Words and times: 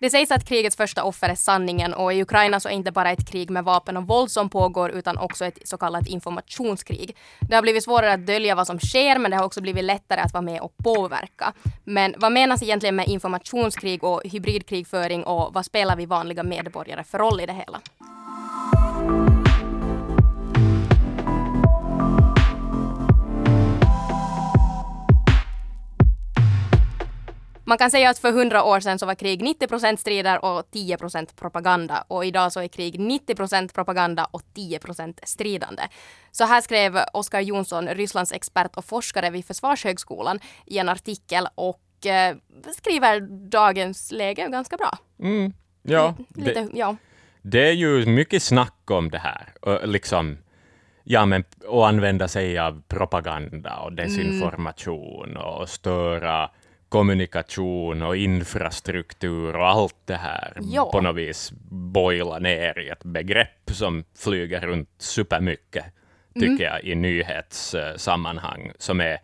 Det 0.00 0.10
sägs 0.10 0.30
att 0.30 0.48
krigets 0.48 0.76
första 0.76 1.04
offer 1.04 1.28
är 1.28 1.34
sanningen 1.34 1.94
och 1.94 2.12
i 2.12 2.22
Ukraina 2.22 2.60
så 2.60 2.68
är 2.68 2.72
inte 2.72 2.92
bara 2.92 3.10
ett 3.10 3.30
krig 3.30 3.50
med 3.50 3.64
vapen 3.64 3.96
och 3.96 4.06
våld 4.06 4.30
som 4.30 4.50
pågår 4.50 4.90
utan 4.90 5.18
också 5.18 5.44
ett 5.44 5.58
så 5.64 5.78
kallat 5.78 6.06
informationskrig. 6.06 7.16
Det 7.40 7.54
har 7.54 7.62
blivit 7.62 7.84
svårare 7.84 8.12
att 8.12 8.26
dölja 8.26 8.54
vad 8.54 8.66
som 8.66 8.80
sker 8.80 9.18
men 9.18 9.30
det 9.30 9.36
har 9.36 9.44
också 9.44 9.60
blivit 9.60 9.84
lättare 9.84 10.20
att 10.20 10.32
vara 10.32 10.42
med 10.42 10.60
och 10.60 10.76
påverka. 10.76 11.52
Men 11.84 12.14
vad 12.18 12.32
menas 12.32 12.62
egentligen 12.62 12.96
med 12.96 13.08
informationskrig 13.08 14.04
och 14.04 14.22
hybridkrigföring 14.24 15.24
och 15.24 15.54
vad 15.54 15.66
spelar 15.66 15.96
vi 15.96 16.06
vanliga 16.06 16.42
medborgare 16.42 17.04
för 17.04 17.18
roll 17.18 17.40
i 17.40 17.46
det 17.46 17.52
hela? 17.52 17.80
Man 27.70 27.78
kan 27.78 27.90
säga 27.90 28.10
att 28.10 28.18
för 28.18 28.32
hundra 28.32 28.64
år 28.64 28.80
sedan 28.80 28.98
så 28.98 29.06
var 29.06 29.14
krig 29.14 29.42
90 29.42 29.66
procent 29.68 30.00
strider 30.00 30.44
och 30.44 30.70
10 30.70 30.96
procent 30.96 31.36
propaganda. 31.36 32.04
Och 32.08 32.24
idag 32.24 32.52
så 32.52 32.60
är 32.60 32.68
krig 32.68 33.00
90 33.00 33.34
procent 33.34 33.74
propaganda 33.74 34.24
och 34.24 34.42
10 34.54 34.78
procent 34.78 35.20
stridande. 35.22 35.82
Så 36.30 36.44
här 36.44 36.60
skrev 36.60 36.98
Oskar 37.12 37.40
Jonsson, 37.40 37.88
Rysslands 37.88 38.32
expert 38.32 38.76
och 38.76 38.84
forskare 38.84 39.30
vid 39.30 39.44
Försvarshögskolan 39.44 40.40
i 40.66 40.78
en 40.78 40.88
artikel 40.88 41.46
och 41.54 42.06
eh, 42.06 42.36
skriver 42.76 43.20
dagens 43.50 44.12
läge 44.12 44.48
ganska 44.48 44.76
bra. 44.76 44.98
Mm, 45.22 45.52
ja, 45.82 46.14
Lite, 46.34 46.52
det, 46.52 46.68
ja. 46.74 46.96
det 47.42 47.68
är 47.68 47.72
ju 47.72 48.06
mycket 48.06 48.42
snack 48.42 48.90
om 48.90 49.10
det 49.10 49.18
här. 49.18 49.54
Och 49.60 49.88
liksom, 49.88 50.38
ja, 51.04 51.26
men, 51.26 51.44
och 51.66 51.88
använda 51.88 52.28
sig 52.28 52.58
av 52.58 52.82
propaganda 52.88 53.76
och 53.76 53.92
desinformation 53.92 55.36
och 55.36 55.68
störa 55.68 56.50
kommunikation 56.90 58.02
och 58.02 58.16
infrastruktur 58.16 59.56
och 59.56 59.66
allt 59.68 59.96
det 60.04 60.16
här 60.16 60.52
Ja. 60.60 60.90
på 60.92 61.00
något 61.00 61.16
vis 61.16 61.52
boila 61.70 62.38
ner 62.38 62.78
i 62.78 62.88
ett 62.88 63.04
begrepp 63.04 63.70
som 63.72 64.04
flyger 64.18 64.60
runt 64.60 64.88
supermycket, 64.98 65.84
tycker 66.34 66.64
jag, 66.64 66.84
i 66.84 66.94
nyhetssammanhang, 66.94 68.72
som 68.78 69.00
är 69.00 69.18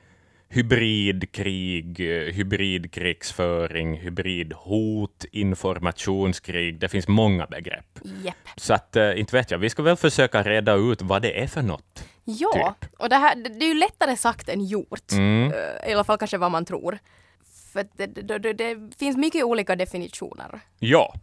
hybridkrig, 0.48 2.00
eh, 2.00 2.33
hybridkrigsföring, 2.34 3.97
hybridhot, 3.97 5.25
informationskrig. 5.33 6.78
Det 6.78 6.89
finns 6.89 7.09
många 7.09 7.47
begrepp. 7.47 7.98
Jepp. 8.25 8.34
Så 8.56 8.75
att, 8.75 8.97
eh, 8.97 9.20
inte 9.20 9.37
vet 9.37 9.50
jag, 9.50 9.59
vi 9.59 9.70
ska 9.70 9.83
väl 9.83 9.97
försöka 9.97 10.42
reda 10.42 10.75
ut 10.75 11.03
vad 11.03 11.22
det 11.22 11.42
är 11.42 11.47
för 11.47 11.62
något. 11.62 12.05
Ja, 12.25 12.75
och 12.98 13.09
det, 13.09 13.17
här, 13.17 13.34
det 13.37 13.64
är 13.64 13.69
ju 13.69 13.75
lättare 13.75 14.17
sagt 14.17 14.48
än 14.48 14.64
gjort. 14.64 15.12
Mm. 15.12 15.53
Eh, 15.53 15.91
I 15.91 15.94
alla 15.94 16.05
fall 16.05 16.19
kanske 16.19 16.39
vad 16.39 16.50
man 16.50 16.64
tror. 16.64 16.98
För 17.77 17.86
det, 17.96 18.06
det, 18.06 18.38
det, 18.38 18.52
det 18.52 18.96
finns 18.98 19.16
mycket 19.16 19.44
olika 19.44 19.77
definitioner. 19.77 20.60
Ja, 20.78 21.14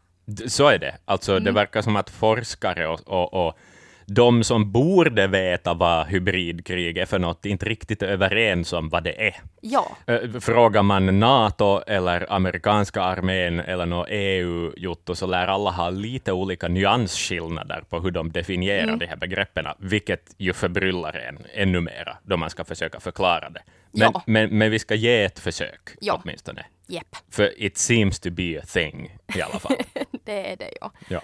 så 0.47 0.67
är 0.67 0.79
det. 0.79 0.95
Alltså, 1.05 1.39
Det 1.39 1.51
verkar 1.51 1.81
som 1.81 1.95
att 1.95 2.09
forskare 2.09 2.87
och, 2.87 2.99
och, 3.07 3.47
och 3.47 3.57
de 4.05 4.43
som 4.43 4.71
borde 4.71 5.27
veta 5.27 5.73
vad 5.73 6.07
hybridkrig 6.07 6.97
är 6.97 7.05
för 7.05 7.19
något, 7.19 7.45
inte 7.45 7.65
riktigt 7.65 8.01
är 8.01 8.07
överens 8.07 8.73
om 8.73 8.89
vad 8.89 9.03
det 9.03 9.27
är. 9.27 9.35
Ja, 9.61 9.97
Frågar 10.41 10.83
man 10.83 11.19
NATO 11.19 11.81
eller 11.87 12.31
amerikanska 12.33 13.01
armén 13.01 13.59
eller 13.59 13.85
något 13.85 14.07
EU-jotto 14.09 15.15
så 15.15 15.25
lär 15.27 15.47
alla 15.47 15.71
ha 15.71 15.89
lite 15.89 16.31
olika 16.31 16.67
nyansskillnader 16.67 17.83
på 17.89 17.99
hur 17.99 18.11
de 18.11 18.31
definierar 18.31 18.95
de 18.95 19.05
här 19.05 19.15
begreppen, 19.15 19.65
vilket 19.79 20.35
ju 20.37 20.53
förbryllar 20.53 21.13
en 21.29 21.37
ännu 21.53 21.81
mera 21.81 22.17
då 22.23 22.37
man 22.37 22.49
ska 22.49 22.63
försöka 22.63 22.99
förklara 22.99 23.49
det. 23.49 23.61
Men, 23.91 24.11
Ja. 24.13 24.23
men, 24.25 24.57
men 24.57 24.71
vi 24.71 24.79
ska 24.79 24.95
ge 24.95 25.23
ett 25.23 25.39
försök 25.39 25.89
Ja. 26.01 26.21
åtminstone. 26.23 26.65
jepp. 26.87 27.15
För 27.31 27.61
it 27.61 27.77
seems 27.77 28.19
to 28.19 28.29
be 28.31 28.59
a 28.59 28.65
thing 28.73 29.17
i 29.35 29.41
alla 29.41 29.59
fall. 29.59 29.75
Det 30.25 30.51
är 30.51 30.57
det 30.57 30.69
ja. 30.81 30.91
Ja. 31.07 31.21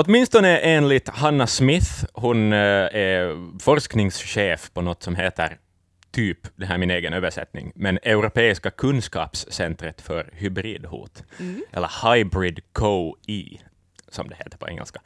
Åtminstone 0.00 0.58
enligt 0.58 1.08
Hanna 1.08 1.46
Smith, 1.46 2.04
hon 2.12 2.52
eh, 2.52 2.58
är 2.58 3.58
forskningschef 3.58 4.70
på 4.74 4.80
något 4.80 5.02
som 5.02 5.16
heter 5.16 5.58
typ, 6.10 6.38
det 6.56 6.66
här 6.66 6.74
är 6.74 6.78
min 6.78 6.90
egen 6.90 7.12
översättning, 7.12 7.72
men 7.74 7.98
Europeiska 8.02 8.70
kunskapscentret 8.70 10.00
för 10.00 10.30
hybridhot, 10.32 11.24
eller 11.72 12.14
Hybrid 12.14 12.60
Co-E, 12.72 13.58
som 14.08 14.28
det 14.28 14.34
heter 14.34 14.58
på 14.58 14.68
engelska. 14.68 15.00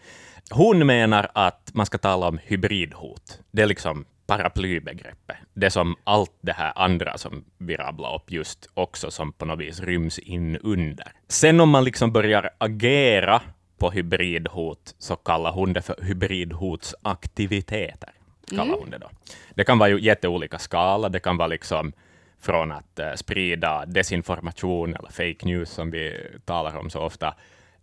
Hon 0.50 0.86
menar 0.86 1.30
att 1.34 1.70
man 1.74 1.86
ska 1.86 1.98
tala 1.98 2.28
om 2.28 2.38
hybridhot. 2.42 3.40
Det 3.50 3.62
är 3.62 3.66
liksom 3.66 4.04
paraplybegreppet. 4.26 5.36
Det 5.54 5.70
som 5.70 5.96
allt 6.04 6.38
det 6.40 6.52
här 6.52 6.72
andra 6.76 7.18
som 7.18 7.44
vi 7.58 7.76
rabblade 7.76 8.16
upp 8.16 8.30
just 8.30 8.68
också 8.74 9.10
som 9.10 9.32
på 9.32 9.44
något 9.44 9.60
vis 9.60 9.80
ryms 9.80 10.18
in 10.18 10.56
under. 10.56 11.12
Sen 11.28 11.60
om 11.60 11.70
man 11.70 11.84
liksom 11.84 12.12
börjar 12.12 12.50
agera 12.58 13.42
på 13.82 13.90
hybridhot 13.90 14.94
så 14.98 15.16
kallar 15.16 15.52
hon 15.52 15.72
det 15.72 15.82
för 15.82 16.02
hybridhotsaktiviteter. 16.02 18.10
Kallar 18.50 18.78
hon 18.78 18.90
det, 18.90 18.98
då. 18.98 19.10
det 19.54 19.64
kan 19.64 19.78
vara 19.78 19.88
ju 19.88 20.00
jätteolika 20.00 20.58
skala. 20.58 21.08
Det 21.08 21.20
kan 21.20 21.36
vara 21.36 21.48
liksom 21.48 21.92
från 22.40 22.72
att 22.72 22.98
eh, 22.98 23.12
sprida 23.14 23.86
desinformation 23.86 24.94
eller 24.94 25.08
fake 25.08 25.46
news 25.46 25.70
som 25.70 25.90
vi 25.90 26.26
talar 26.44 26.76
om 26.76 26.90
så 26.90 27.00
ofta, 27.00 27.34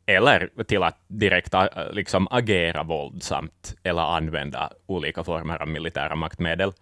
eller 0.05 0.63
till 0.63 0.83
att 0.83 0.97
direkt 1.07 1.53
eh, 1.53 1.67
liksom 1.91 2.27
agera 2.31 2.83
våldsamt 2.83 3.75
eller 3.83 4.01
använda 4.01 4.71
olika 4.85 5.23
former 5.23 5.61
av 5.61 5.67
militära 5.67 6.15
maktmedel 6.15 6.73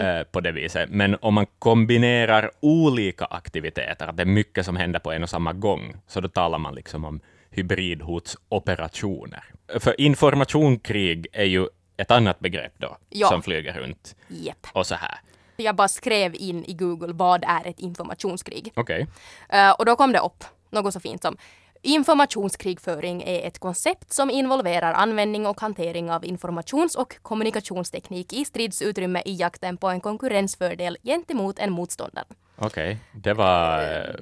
eh, 0.00 0.22
på 0.32 0.40
det 0.40 0.52
viset. 0.52 0.90
Men 0.90 1.16
om 1.20 1.34
man 1.34 1.46
kombinerar 1.58 2.50
olika 2.60 3.24
aktiviteter, 3.24 4.06
att 4.06 4.16
det 4.16 4.22
är 4.22 4.26
mycket 4.26 4.66
som 4.66 4.76
händer 4.76 4.98
på 4.98 5.12
en 5.12 5.22
och 5.22 5.30
samma 5.30 5.52
gång, 5.52 5.94
så 6.06 6.20
då 6.20 6.28
talar 6.28 6.58
man 6.58 6.74
liksom 6.74 7.04
om 7.04 7.20
hybridhotsoperationer. 7.52 9.44
För 9.80 10.00
informationskrig 10.00 11.26
är 11.32 11.44
ju 11.44 11.66
ett 11.96 12.10
annat 12.10 12.40
begrepp 12.40 12.72
då, 12.78 12.96
Ja. 13.08 13.28
som 13.28 13.42
flyger 13.42 13.72
runt 13.72 14.16
Jepp. 14.28 14.66
och 14.72 14.86
så 14.86 14.94
här. 14.94 15.18
Jag 15.56 15.76
bara 15.76 15.88
skrev 15.88 16.34
in 16.34 16.64
i 16.64 16.72
Google 16.72 17.12
vad 17.12 17.44
är 17.46 17.66
ett 17.66 17.80
informationskrig? 17.80 18.72
Okej. 18.76 19.06
Eh, 19.48 19.70
och 19.70 19.84
då 19.86 19.96
kom 19.96 20.12
det 20.12 20.18
upp 20.18 20.44
något 20.70 20.92
så 20.94 21.00
fint 21.00 21.22
som 21.22 21.36
Informationskrigföring 21.84 23.22
är 23.22 23.46
ett 23.46 23.58
koncept 23.58 24.12
som 24.12 24.30
involverar 24.30 24.92
användning 24.92 25.46
och 25.46 25.60
hantering 25.60 26.10
av 26.10 26.24
informations 26.24 26.94
och 26.94 27.16
kommunikationsteknik 27.22 28.32
i 28.32 28.44
stridsutrymme 28.44 29.22
i 29.24 29.34
jakten 29.34 29.76
på 29.76 29.88
en 29.88 30.00
konkurrensfördel 30.00 30.98
gentemot 31.02 31.58
en 31.58 31.72
motståndare. 31.72 32.24
Okej, 32.56 32.98
det 33.12 33.34
var 33.34 33.82
eh, 33.82 34.14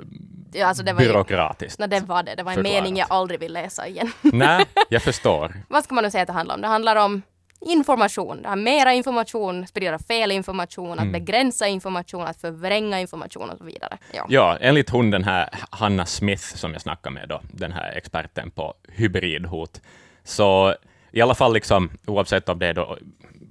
Ja, 0.52 0.66
alltså 0.66 0.82
det 0.82 0.92
var 0.92 1.02
ju, 1.02 1.08
byråkratiskt. 1.08 1.78
no, 1.78 1.86
det 1.86 2.00
var 2.00 2.22
det. 2.22 2.34
Det 2.34 2.42
var 2.42 2.52
en 2.52 2.56
Förklarat. 2.56 2.82
mening 2.82 2.96
jag 2.96 3.06
aldrig 3.10 3.40
vill 3.40 3.52
läsa 3.52 3.88
igen. 3.88 4.12
Nej, 4.22 4.66
jag 4.88 5.02
förstår. 5.02 5.54
Vad 5.68 5.84
ska 5.84 5.94
man 5.94 6.04
nu 6.04 6.10
säga 6.10 6.22
att 6.22 6.26
det 6.26 6.32
handlar 6.32 6.54
om? 6.54 6.60
Det 6.60 6.68
handlar 6.68 6.96
om 6.96 7.22
information. 7.66 8.42
Det 8.42 8.48
har 8.48 8.56
mera 8.56 8.92
information, 8.92 9.66
sprida 9.66 9.98
fel 9.98 10.32
information, 10.32 10.92
Mm. 10.92 11.06
att 11.06 11.12
begränsa 11.12 11.68
information, 11.68 12.22
att 12.26 12.40
förvränga 12.40 13.00
information 13.00 13.50
och 13.50 13.58
så 13.58 13.64
vidare. 13.64 13.98
Ja. 14.14 14.26
Ja, 14.28 14.56
enligt 14.60 14.90
hon 14.90 15.10
den 15.10 15.24
här 15.24 15.48
Hanna 15.70 16.06
Smith 16.06 16.42
som 16.42 16.72
jag 16.72 16.82
snackade 16.82 17.14
med 17.14 17.28
då, 17.28 17.40
den 17.52 17.72
här 17.72 17.92
experten 17.96 18.50
på 18.50 18.74
hybridhot, 18.88 19.80
så 20.24 20.74
i 21.12 21.20
alla 21.20 21.34
fall 21.34 21.52
liksom, 21.54 21.90
oavsett 22.06 22.48
om 22.48 22.58
det 22.58 22.66
är 22.66 22.74
då 22.74 22.98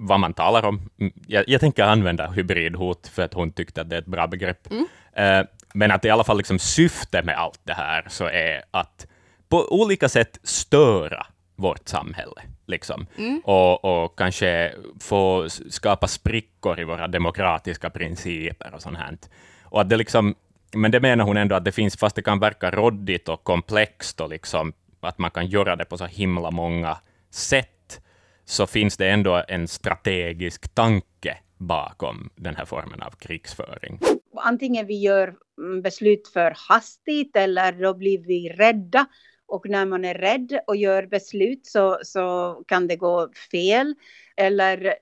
vad 0.02 0.20
man 0.20 0.34
talar 0.34 0.66
om, 0.66 0.90
mm, 1.00 1.14
jag, 1.28 1.44
jag 1.48 1.62
tänker 1.62 1.84
använda 1.84 2.28
hybridhot 2.28 3.08
för 3.08 3.22
att 3.24 3.34
hon 3.34 3.52
tyckte 3.52 3.82
att 3.82 3.90
det 3.90 3.96
är 3.96 4.00
ett 4.02 4.06
bra 4.06 4.28
begrepp, 4.28 4.68
Eh, 5.14 5.42
men 5.74 5.92
att 5.92 6.06
i 6.06 6.10
alla 6.10 6.24
fall 6.24 6.38
liksom 6.38 6.60
syftet 6.60 7.26
med 7.26 7.38
allt 7.38 7.60
det 7.64 7.74
här 7.74 8.06
så 8.10 8.26
är 8.26 8.64
att 8.72 9.08
på 9.50 9.82
olika 9.82 10.10
sätt 10.10 10.40
störa 10.44 11.26
vårt 11.56 11.88
samhälle. 11.88 12.42
Liksom. 12.66 13.06
Och, 13.44 13.86
och 13.86 14.18
kanske 14.18 14.74
få 15.00 15.50
skapa 15.70 16.08
sprickor 16.08 16.80
i 16.80 16.84
våra 16.84 17.08
demokratiska 17.08 17.90
principer 17.90 18.74
och 18.74 18.82
sånt 18.82 18.98
här. 18.98 19.18
Och 19.64 19.82
att 19.82 19.90
det 19.90 19.98
liksom, 19.98 20.36
men 20.74 20.92
det 20.92 21.00
menar 21.00 21.26
hon 21.26 21.38
ändå 21.38 21.56
att 21.56 21.66
det 21.66 21.72
finns, 21.72 21.98
fast 21.98 22.16
det 22.16 22.22
kan 22.22 22.40
verka 22.40 22.72
råddigt 22.72 23.30
och 23.30 23.44
komplext 23.44 24.22
och 24.22 24.30
liksom, 24.30 24.74
att 25.00 25.18
man 25.18 25.32
kan 25.32 25.48
göra 25.48 25.76
det 25.76 25.86
på 25.86 25.98
så 25.98 26.06
himla 26.06 26.52
många 26.52 26.98
sätt, 27.32 28.02
så 28.46 28.68
finns 28.68 28.98
det 28.98 29.10
ändå 29.10 29.44
en 29.48 29.68
strategisk 29.68 30.76
tanke 30.76 31.38
bakom 31.58 32.30
den 32.36 32.56
här 32.56 32.66
formen 32.66 33.02
av 33.02 33.12
krigsföring 33.12 34.00
antingen 34.42 34.88
vi 34.88 35.00
gör 35.00 35.36
mm, 35.58 35.82
beslut 35.82 36.28
för 36.28 36.54
hastigt 36.70 37.36
eller 37.36 37.72
då 37.72 37.94
blir 37.94 38.20
vi 38.20 38.50
rädda. 38.50 39.06
Och 39.48 39.70
när 39.70 39.86
man 39.86 40.06
är 40.06 40.14
rädd 40.14 40.60
och 40.68 40.76
gör 40.76 41.06
beslut 41.06 41.66
så, 41.66 42.00
så 42.04 42.56
kan 42.68 42.88
det 42.88 42.96
gå 42.96 43.30
fel. 43.52 43.96
Eller 44.38 44.86
eh, 44.88 44.94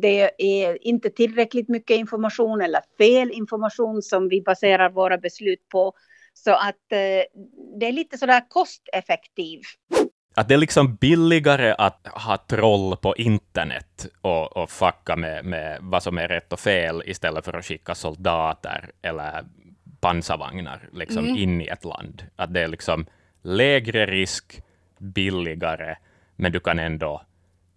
det 0.00 0.30
är 0.38 0.86
inte 0.86 1.10
tillräckligt 1.10 1.68
mycket 1.68 1.96
information 1.96 2.60
eller 2.60 2.80
fel 2.98 3.30
information 3.30 4.02
som 4.02 4.28
vi 4.28 4.42
baserar 4.42 4.90
våra 4.90 5.18
beslut 5.18 5.68
på. 5.68 5.92
Så 6.32 6.50
att 6.50 6.92
eh, 6.92 7.24
det 7.80 7.86
är 7.86 7.92
lite 7.92 8.18
sådär 8.18 8.44
kosteffektivt. 8.48 9.66
Att 10.34 10.48
det 10.48 10.54
är 10.54 10.58
liksom 10.58 10.94
billigare 10.94 11.74
att 11.78 12.06
ha 12.06 12.36
troll 12.36 12.96
på 12.96 13.16
internet 13.16 14.06
och, 14.20 14.56
och 14.56 14.70
fucka 14.70 15.16
med, 15.16 15.44
med 15.44 15.78
vad 15.80 16.02
som 16.02 16.18
är 16.18 16.28
rätt 16.28 16.52
och 16.52 16.60
fel 16.60 17.02
istället 17.06 17.44
för 17.44 17.52
att 17.52 17.64
skicka 17.64 17.94
soldater 17.94 18.90
eller 19.02 19.44
pansarvagnar 20.00 20.88
liksom 20.92 21.26
in 21.26 21.60
i 21.60 21.66
ett 21.66 21.84
land. 21.84 22.22
Att 22.36 22.54
det 22.54 22.60
är 22.60 22.68
liksom 22.68 23.06
lägre 23.42 24.06
risk, 24.06 24.62
billigare, 24.98 25.96
men 26.36 26.52
du 26.52 26.60
kan 26.60 26.78
ändå 26.78 27.22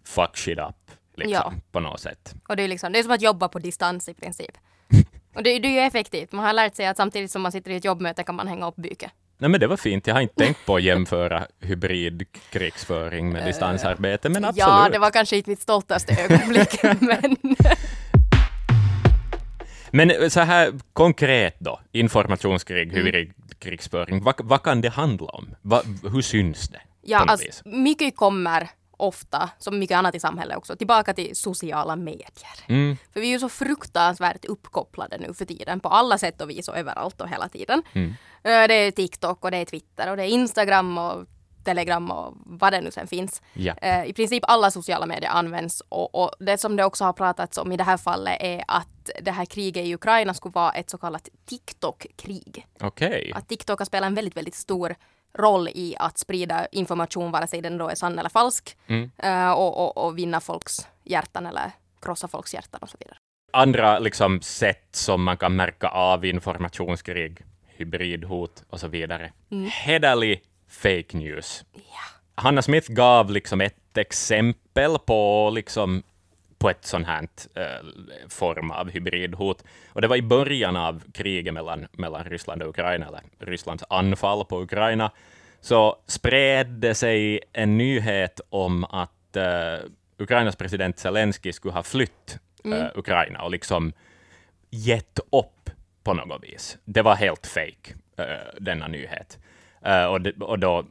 fuck 0.04 0.36
shit 0.36 0.58
up 0.58 0.90
liksom, 1.14 1.32
Ja. 1.32 1.52
på 1.72 1.80
något 1.80 2.00
sätt. 2.00 2.34
Och 2.48 2.56
det 2.56 2.62
är, 2.62 2.68
liksom, 2.68 2.92
det 2.92 2.98
är 2.98 3.02
som 3.02 3.12
att 3.12 3.22
jobba 3.22 3.48
på 3.48 3.58
distans 3.58 4.08
i 4.08 4.14
princip. 4.14 4.52
Och 5.34 5.42
det, 5.42 5.58
det 5.58 5.68
är 5.68 5.72
ju 5.72 5.80
effektivt. 5.80 6.32
Man 6.32 6.44
har 6.44 6.52
lärt 6.52 6.74
sig 6.74 6.86
att 6.86 6.96
samtidigt 6.96 7.30
som 7.30 7.42
man 7.42 7.52
sitter 7.52 7.70
i 7.70 7.76
ett 7.76 7.84
jobbmöte 7.84 8.22
kan 8.22 8.34
man 8.34 8.48
hänga 8.48 8.66
upp 8.66 8.76
byke. 8.76 9.10
Nej, 9.40 9.50
men 9.50 9.60
det 9.60 9.66
var 9.66 9.76
fint. 9.76 10.06
Jag 10.06 10.14
har 10.14 10.20
inte 10.20 10.34
tänkt 10.34 10.66
på 10.66 10.76
att 10.76 10.82
jämföra 10.82 11.46
hybridkrigsföring 11.60 13.32
med 13.32 13.46
distansarbete, 13.46 14.28
men 14.28 14.44
absolut. 14.44 14.68
Ja, 14.68 14.88
det 14.92 14.98
var 14.98 15.10
kanske 15.10 15.36
inte 15.36 15.50
mitt 15.50 15.60
stoltaste 15.62 16.16
ögonblick, 16.22 16.82
men 17.00 17.36
Men 19.90 20.30
så 20.30 20.40
här 20.40 20.72
konkret 20.92 21.56
då, 21.58 21.70
Mm. 21.70 21.84
informationskrig, 21.92 22.92
hybridkrigsföring, 22.92 24.22
vad, 24.22 24.34
vad 24.44 24.62
kan 24.62 24.80
det 24.80 24.88
handla 24.88 25.26
om? 25.26 25.54
Va, 25.62 25.82
hur 26.12 26.22
syns 26.22 26.68
det? 26.68 26.80
ja, 27.02 27.18
alltså, 27.18 27.68
mycket 27.68 28.16
kommer 28.16 28.68
ofta, 28.98 29.50
som 29.58 29.78
mycket 29.78 29.96
annat 29.96 30.14
i 30.14 30.20
samhället 30.20 30.56
också, 30.56 30.76
tillbaka 30.76 31.14
till 31.14 31.36
sociala 31.36 31.96
medier. 31.96 32.58
Mm, 32.68 32.96
För 33.12 33.20
vi 33.20 33.26
är 33.26 33.30
ju 33.32 33.38
så 33.40 33.48
fruktansvärt 33.48 34.44
uppkopplade 34.44 35.18
nu 35.18 35.34
för 35.34 35.44
tiden 35.44 35.80
på 35.80 35.88
alla 35.88 36.18
sätt 36.18 36.40
och 36.40 36.50
vis 36.50 36.68
och 36.68 36.76
överallt 36.78 37.20
och 37.20 37.28
hela 37.28 37.48
tiden. 37.48 37.82
Mm. 37.92 38.08
Eh, 38.42 38.68
Det 38.68 38.74
är 38.74 38.90
TikTok 38.90 39.44
och 39.44 39.50
det 39.50 39.56
är 39.56 39.64
Twitter 39.64 40.10
och 40.10 40.16
det 40.16 40.22
är 40.22 40.28
Instagram 40.28 40.98
och 40.98 41.26
Telegram 41.64 42.10
och 42.10 42.34
vad 42.46 42.72
det 42.72 42.80
nu 42.80 42.90
sen 42.90 43.06
finns. 43.06 43.42
ja. 43.52 43.74
Eh, 43.82 44.04
I 44.04 44.12
princip 44.12 44.44
alla 44.46 44.70
sociala 44.70 45.06
medier 45.06 45.30
används 45.30 45.82
och, 45.88 46.14
och 46.14 46.30
det 46.38 46.58
som 46.58 46.76
det 46.76 46.84
också 46.84 47.04
har 47.04 47.12
pratats 47.12 47.58
om 47.58 47.72
i 47.72 47.76
det 47.76 47.84
här 47.84 47.96
fallet 47.96 48.36
är 48.40 48.64
att 48.68 49.10
det 49.22 49.30
här 49.30 49.44
kriget 49.44 49.84
i 49.86 49.94
Ukraina 49.94 50.34
skulle 50.34 50.52
vara 50.52 50.70
ett 50.72 50.90
så 50.90 50.98
kallat 50.98 51.28
TikTok-krig. 51.46 52.66
Okej. 52.80 53.32
Att 53.34 53.48
TikTok 53.48 53.78
har 53.78 53.86
spelat 53.86 54.06
en 54.06 54.14
väldigt, 54.14 54.36
väldigt 54.36 54.54
stor 54.54 54.94
roll 55.34 55.68
i 55.68 55.96
att 55.98 56.18
sprida 56.18 56.66
information, 56.72 57.30
vare 57.30 57.46
sig 57.46 57.60
den 57.62 57.78
då 57.78 57.88
är 57.88 57.94
sann 57.94 58.18
eller 58.18 58.30
falsk, 58.30 58.76
Mm. 58.86 59.10
eh, 59.18 59.50
och, 59.50 59.78
och, 59.78 60.06
och 60.06 60.18
vinna 60.18 60.40
folks 60.40 60.88
hjärtan 61.04 61.46
eller 61.46 61.70
krossa 62.02 62.28
folks 62.28 62.54
hjärtan 62.54 62.80
och 62.82 62.88
så 62.90 62.96
vidare. 63.00 63.16
Andra 63.52 63.98
liksom, 63.98 64.40
sätt 64.42 64.88
som 64.92 65.22
man 65.22 65.36
kan 65.36 65.56
märka 65.56 65.88
av 65.88 66.24
informationskrig, 66.24 67.44
hybridhot 67.66 68.64
och 68.70 68.80
så 68.80 68.88
vidare. 68.88 69.32
Mm. 69.50 69.70
Hederlig 69.72 70.42
fake 70.68 71.16
news. 71.16 71.64
Hanna 72.34 72.62
Smith 72.62 72.90
gav 72.92 73.30
liksom 73.30 73.60
ett 73.60 73.96
exempel 73.98 74.98
på 74.98 75.50
liksom 75.54 76.02
på 76.58 76.70
ett 76.70 76.84
sånt 76.84 77.06
här 77.06 77.28
eh, 77.54 77.86
form 78.28 78.70
av 78.70 78.90
hybridhot. 78.90 79.64
Och 79.92 80.00
det 80.00 80.08
var 80.08 80.16
i 80.16 80.22
början 80.22 80.76
av 80.76 81.02
kriget 81.12 81.54
mellan, 81.54 81.86
mellan 81.92 82.24
Ryssland 82.24 82.62
och 82.62 82.68
Ukraina, 82.68 83.06
eller 83.06 83.22
Rysslands 83.38 83.84
anfall 83.88 84.44
på 84.44 84.62
Ukraina, 84.62 85.10
så 85.60 85.96
spred 86.06 86.66
det 86.66 86.94
sig 86.94 87.40
en 87.52 87.78
nyhet 87.78 88.40
om 88.50 88.84
att 88.84 89.36
eh, 89.36 89.86
Ukrainas 90.18 90.56
president 90.56 90.98
Zelensky 90.98 91.52
skulle 91.52 91.74
ha 91.74 91.82
flytt 91.82 92.38
eh, 92.64 92.86
Ukraina 92.94 93.42
och 93.42 93.50
liksom 93.50 93.92
gett 94.70 95.18
upp 95.18 95.70
på 96.02 96.14
något 96.14 96.44
vis. 96.44 96.78
Det 96.84 97.02
var 97.02 97.14
helt 97.14 97.46
fake, 97.46 97.94
eh, 98.16 98.60
denna 98.60 98.88
nyhet. 98.88 99.38
Eh, 99.84 100.04
och, 100.04 100.20
det, 100.20 100.32
och 100.32 100.58
då, 100.58 100.84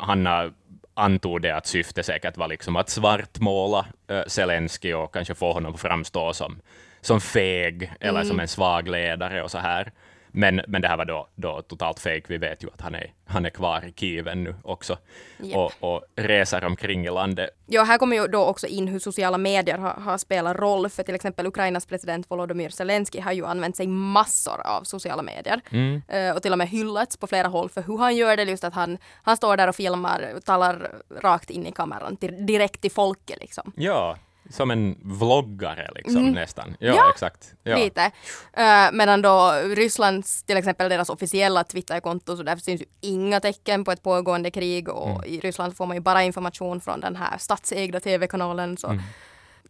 Hanna 0.00 0.52
antog 1.00 1.42
det 1.42 1.56
att 1.56 1.66
syftet 1.66 2.06
säkert 2.06 2.36
var 2.36 2.48
liksom 2.48 2.76
att 2.76 2.88
svartmåla 2.88 3.86
uh, 4.10 4.22
Zelensky 4.26 4.92
och 4.92 5.14
kanske 5.14 5.34
få 5.34 5.52
honom 5.52 5.74
att 5.74 5.80
framstå 5.80 6.32
som, 6.32 6.60
som 7.00 7.20
feg 7.20 7.92
eller 8.00 8.24
som 8.24 8.40
en 8.40 8.48
svag 8.48 8.88
ledare 8.88 9.42
och 9.42 9.50
så 9.50 9.58
här. 9.58 9.92
Men, 10.32 10.60
men 10.68 10.82
det 10.82 10.88
här 10.88 10.96
var 10.96 11.04
då, 11.04 11.28
då 11.34 11.62
totalt 11.62 12.00
fake. 12.00 12.22
Vi 12.26 12.38
vet 12.38 12.64
ju 12.64 12.68
att 12.74 12.80
han 12.80 12.94
är, 12.94 13.12
han 13.26 13.46
är 13.46 13.50
kvar 13.50 13.84
i 13.84 13.92
Kiev 13.92 14.28
ännu 14.28 14.54
också 14.62 14.98
Japp. 15.38 15.56
och, 15.56 15.94
och 15.94 16.02
reser 16.16 16.64
omkring 16.64 17.06
i 17.06 17.10
landet. 17.10 17.50
Ja, 17.66 17.82
här 17.82 17.98
kommer 17.98 18.16
ju 18.16 18.26
då 18.26 18.44
också 18.44 18.66
in 18.66 18.88
hur 18.88 18.98
sociala 18.98 19.38
medier 19.38 19.78
har, 19.78 19.90
har 19.90 20.18
spelat 20.18 20.56
roll. 20.56 20.88
För 20.88 21.02
till 21.02 21.14
exempel 21.14 21.46
Ukrainas 21.46 21.86
president 21.86 22.30
Volodymyr 22.30 22.68
Zelensky 22.68 23.20
har 23.20 23.32
ju 23.32 23.46
använt 23.46 23.76
sig 23.76 23.86
massor 23.86 24.60
av 24.66 24.82
sociala 24.84 25.22
medier. 25.22 25.60
Mm. 25.70 26.02
Eh, 26.08 26.36
och 26.36 26.42
till 26.42 26.52
och 26.52 26.58
med 26.58 26.68
hyllats 26.68 27.16
på 27.16 27.26
flera 27.26 27.48
håll 27.48 27.68
för 27.68 27.82
hur 27.82 27.98
han 27.98 28.16
gör 28.16 28.36
det. 28.36 28.42
Just 28.42 28.64
att 28.64 28.74
han, 28.74 28.98
han 29.22 29.36
står 29.36 29.56
där 29.56 29.68
och 29.68 29.76
filmar, 29.76 30.34
talar 30.44 30.92
rakt 31.20 31.50
in 31.50 31.66
i 31.66 31.72
kameran, 31.72 32.16
till, 32.16 32.46
direkt 32.46 32.80
till 32.80 32.90
folket 32.90 33.38
liksom. 33.40 33.72
Ja, 33.76 34.16
som 34.50 34.70
en 34.70 34.98
vloggare 35.02 35.90
liksom 35.94 36.30
nästan. 36.32 36.76
Ja, 36.80 36.94
Ja, 36.94 37.10
exakt. 37.10 37.54
Ja. 37.62 37.76
Lite. 37.76 38.10
Eh, 38.52 38.92
medan 38.92 39.22
då 39.22 39.52
Rysslands, 39.76 40.42
till 40.42 40.56
exempel 40.56 40.88
deras 40.90 41.08
officiella 41.10 41.64
Twitterkonto, 41.64 42.36
så 42.36 42.42
där 42.42 42.56
syns 42.56 42.80
ju 42.80 42.84
inga 43.00 43.40
tecken 43.40 43.84
på 43.84 43.92
ett 43.92 44.02
pågående 44.02 44.50
krig 44.50 44.88
och 44.88 45.26
i 45.26 45.40
Ryssland 45.40 45.76
får 45.76 45.86
man 45.86 45.96
ju 45.96 46.00
bara 46.00 46.22
information 46.22 46.80
från 46.80 47.00
den 47.00 47.16
här 47.16 47.38
statsägda 47.38 48.00
tv-kanalen. 48.00 48.76
Så 48.76 48.98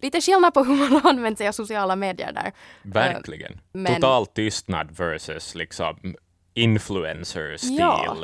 lite 0.02 0.20
skillnad 0.20 0.54
på 0.54 0.64
hur 0.64 0.90
man 0.90 1.06
använt 1.06 1.38
sig 1.38 1.48
av 1.48 1.52
sociala 1.52 1.96
medier 1.96 2.32
där. 2.32 2.52
Verkligen. 2.82 3.60
men- 3.72 3.94
Total 3.94 4.26
tystnad 4.26 4.90
versus 4.96 5.54
liksom 5.54 6.14
influencer-stil 6.54 7.76
Ja. 7.78 8.16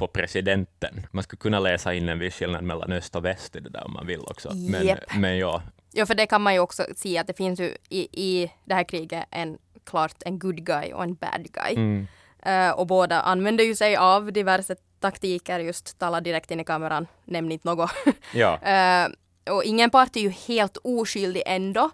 På 0.00 0.06
presidenten. 0.06 1.06
Man 1.10 1.22
skulle 1.22 1.40
kunna 1.40 1.60
läsa 1.60 1.94
in 1.94 2.08
en 2.08 2.18
viss 2.18 2.34
skillnad 2.34 2.64
mellan 2.64 2.92
öst 2.92 3.16
och 3.16 3.24
väst 3.24 3.56
i 3.56 3.60
det 3.60 3.70
där 3.70 3.84
om 3.84 3.92
man 3.92 4.06
vill 4.06 4.20
också. 4.20 4.52
Men, 4.54 4.86
Japp. 4.86 4.98
men 5.16 5.38
ja, 5.38 5.62
Ja, 5.92 6.06
för 6.06 6.14
det 6.14 6.26
kan 6.26 6.42
man 6.42 6.54
ju 6.54 6.60
också 6.60 6.86
se 6.96 7.18
att 7.18 7.26
det 7.26 7.36
finns 7.36 7.60
ju 7.60 7.76
i, 7.88 8.00
i 8.12 8.52
det 8.64 8.74
här 8.74 8.84
kriget 8.84 9.24
en 9.30 9.58
klart 9.84 10.22
en 10.24 10.38
good 10.38 10.64
guy 10.64 10.92
och 10.92 11.02
en 11.02 11.14
bad 11.14 11.52
guy. 11.52 11.74
mm, 11.74 12.06
Eh, 12.42 12.70
och 12.70 12.86
båda 12.86 13.20
använder 13.20 13.64
ju 13.64 13.74
sig 13.74 13.96
av 13.96 14.32
diverse 14.32 14.76
taktiker, 15.00 15.60
just 15.60 15.98
tala 15.98 16.20
direkt 16.20 16.50
in 16.50 16.60
i 16.60 16.64
kameran, 16.64 17.06
nämn 17.24 17.52
inte 17.52 17.68
något. 17.68 17.90
ja. 18.34 18.58
Eh, 18.62 19.08
och 19.54 19.64
ingen 19.64 19.90
part 19.90 20.16
är 20.16 20.20
ju 20.20 20.28
helt 20.30 20.76
oskyldig 20.76 21.42
ändå. 21.46 21.90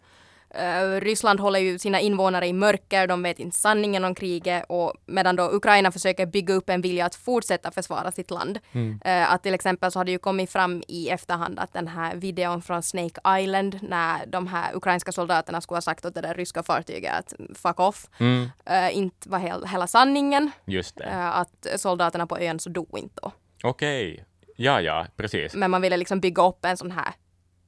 Eh, 0.58 1.00
Ryssland 1.00 1.40
håller 1.40 1.60
ju 1.60 1.78
sina 1.78 2.00
invånare 2.00 2.46
i 2.46 2.52
mörker, 2.52 3.06
de 3.06 3.22
vet 3.22 3.38
inte 3.38 3.56
sanningen 3.56 4.04
om 4.04 4.14
kriget 4.14 4.64
och 4.68 4.92
medan 5.06 5.36
då 5.36 5.50
Ukraina 5.52 5.92
försöker 5.92 6.26
bygga 6.26 6.54
upp 6.54 6.70
en 6.70 6.80
vilja 6.80 7.06
att 7.06 7.14
fortsätta 7.14 7.70
försvara 7.70 8.12
sitt 8.12 8.30
land. 8.30 8.58
Eh, 9.04 9.32
att 9.32 9.42
till 9.42 9.54
exempel 9.54 9.90
så 9.92 9.98
har 9.98 10.04
det 10.04 10.10
ju 10.10 10.18
kommit 10.18 10.50
fram 10.52 10.82
i 10.88 11.08
efterhand 11.08 11.58
att 11.58 11.72
den 11.72 11.88
här 11.88 12.16
videon 12.16 12.62
från 12.62 12.82
Snake 12.82 13.38
Island 13.40 13.78
när 13.82 14.26
de 14.26 14.46
här 14.46 14.76
ukrainska 14.76 15.12
soldaterna 15.12 15.60
skulle 15.60 15.76
ha 15.76 15.82
sagt 15.82 16.04
åt 16.04 16.14
det 16.14 16.20
där 16.20 16.34
ryska 16.34 16.62
fartyget 16.62 17.14
att 17.18 17.34
fuck 17.54 17.80
off, 17.80 18.06
Mm, 18.20 18.48
eh, 18.66 18.96
inte 18.96 19.28
var 19.28 19.38
hel, 19.38 19.66
hela 19.66 19.86
sanningen. 19.86 20.50
just 20.64 20.96
det. 20.96 21.10
Att 21.32 21.66
soldaterna 21.76 22.26
på 22.26 22.38
ön 22.38 22.58
så 22.58 22.70
dog 22.70 22.98
inte 22.98 23.20
då. 23.22 23.32
Okej. 23.62 24.24
Ja, 24.56 24.80
ja, 24.80 25.06
precis. 25.16 25.54
Men 25.54 25.70
man 25.70 25.82
ville 25.82 25.96
liksom 25.96 26.20
bygga 26.20 26.42
upp 26.48 26.64
en 26.64 26.76
sån 26.76 26.90
här 26.90 27.12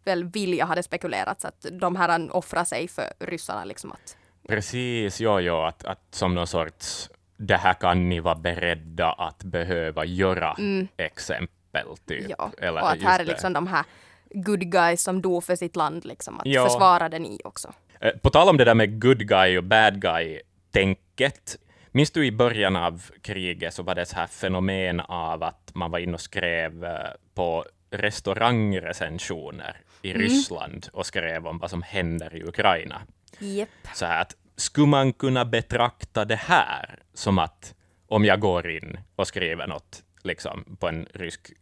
väl 0.09 0.25
vilja 0.25 0.65
hade 0.65 0.83
spekulerats 0.83 1.45
att 1.45 1.67
de 1.73 1.97
här 1.97 2.37
offrar 2.37 2.65
sig 2.65 2.89
för 2.89 3.13
ryssarna 3.21 3.65
liksom 3.65 3.93
att 3.93 4.17
Precis, 4.49 5.21
ja, 5.21 5.41
ja, 5.41 5.69
att, 5.69 5.85
att 5.85 6.03
som 6.11 6.35
någon 6.35 6.47
sorts 6.47 7.11
det 7.37 7.57
här 7.57 7.75
kan 7.75 8.09
ni 8.09 8.21
vara 8.21 8.35
beredda 8.35 9.13
att 9.13 9.43
behöva 9.45 10.05
göra 10.05 10.57
exempel, 10.97 11.87
typ. 12.07 12.19
Mm. 12.25 12.35
ja. 12.39 12.51
Eller 12.59 12.83
och 12.83 12.91
att 12.91 13.03
här 13.03 13.21
är 13.21 13.25
det. 13.25 13.31
liksom 13.31 13.53
de 13.53 13.67
här 13.67 13.85
good 14.31 14.61
guys 14.73 15.03
som 15.03 15.23
dog 15.23 15.45
för 15.45 15.57
sitt 15.57 15.77
land 15.77 16.05
liksom 16.05 16.41
att 16.41 16.47
Ja. 16.47 16.65
försvara 16.65 17.09
det 17.09 17.19
ni 17.19 17.41
också. 17.45 17.73
Eh, 18.01 18.13
På 18.23 18.31
tal 18.31 18.49
om 18.49 18.57
det 18.57 18.65
där 18.65 18.75
med 18.75 19.03
good 19.03 19.29
guy 19.29 19.59
och 19.59 19.65
bad 19.65 20.01
guy-tänket. 20.03 21.57
Minns 21.93 22.11
du 22.11 22.27
i 22.27 22.33
början 22.33 22.77
av 22.77 23.03
kriget 23.23 23.75
så 23.75 23.83
var 23.83 23.95
det 23.95 24.07
så 24.07 24.17
här 24.17 24.27
fenomen 24.27 25.01
av 25.01 25.43
att 25.43 25.71
man 25.75 25.91
var 25.91 25.99
inne 25.99 26.15
och 26.15 26.21
skrev 26.21 26.85
eh, 26.85 26.93
på 27.35 27.65
restaurangrecensioner 27.91 29.77
i 30.03 30.11
Mm. 30.11 30.23
Ryssland 30.23 30.89
och 30.93 31.07
skrev 31.07 31.47
om 31.47 31.59
vad 31.59 31.71
som 31.71 31.83
händer 31.83 32.35
i 32.37 32.43
Ukraina. 32.45 33.03
Japp. 33.39 33.69
Så 33.95 34.07
här 34.07 34.23
att, 34.23 34.37
skulle 34.57 34.87
man 34.87 35.13
kunna 35.13 35.45
betrakta 35.45 36.25
det 36.25 36.37
här 36.37 36.99
som 37.15 37.39
att 37.39 37.75
om 38.07 38.25
jag 38.25 38.41
går 38.41 38.71
in 38.71 38.99
och 39.17 39.27
skriver 39.29 39.67
något 39.67 40.03
liksom, 40.23 40.77
på 40.81 40.89
en 40.89 41.07
rysk 41.15 41.53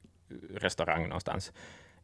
restaurang 0.55 1.03
någonstans, 1.03 1.53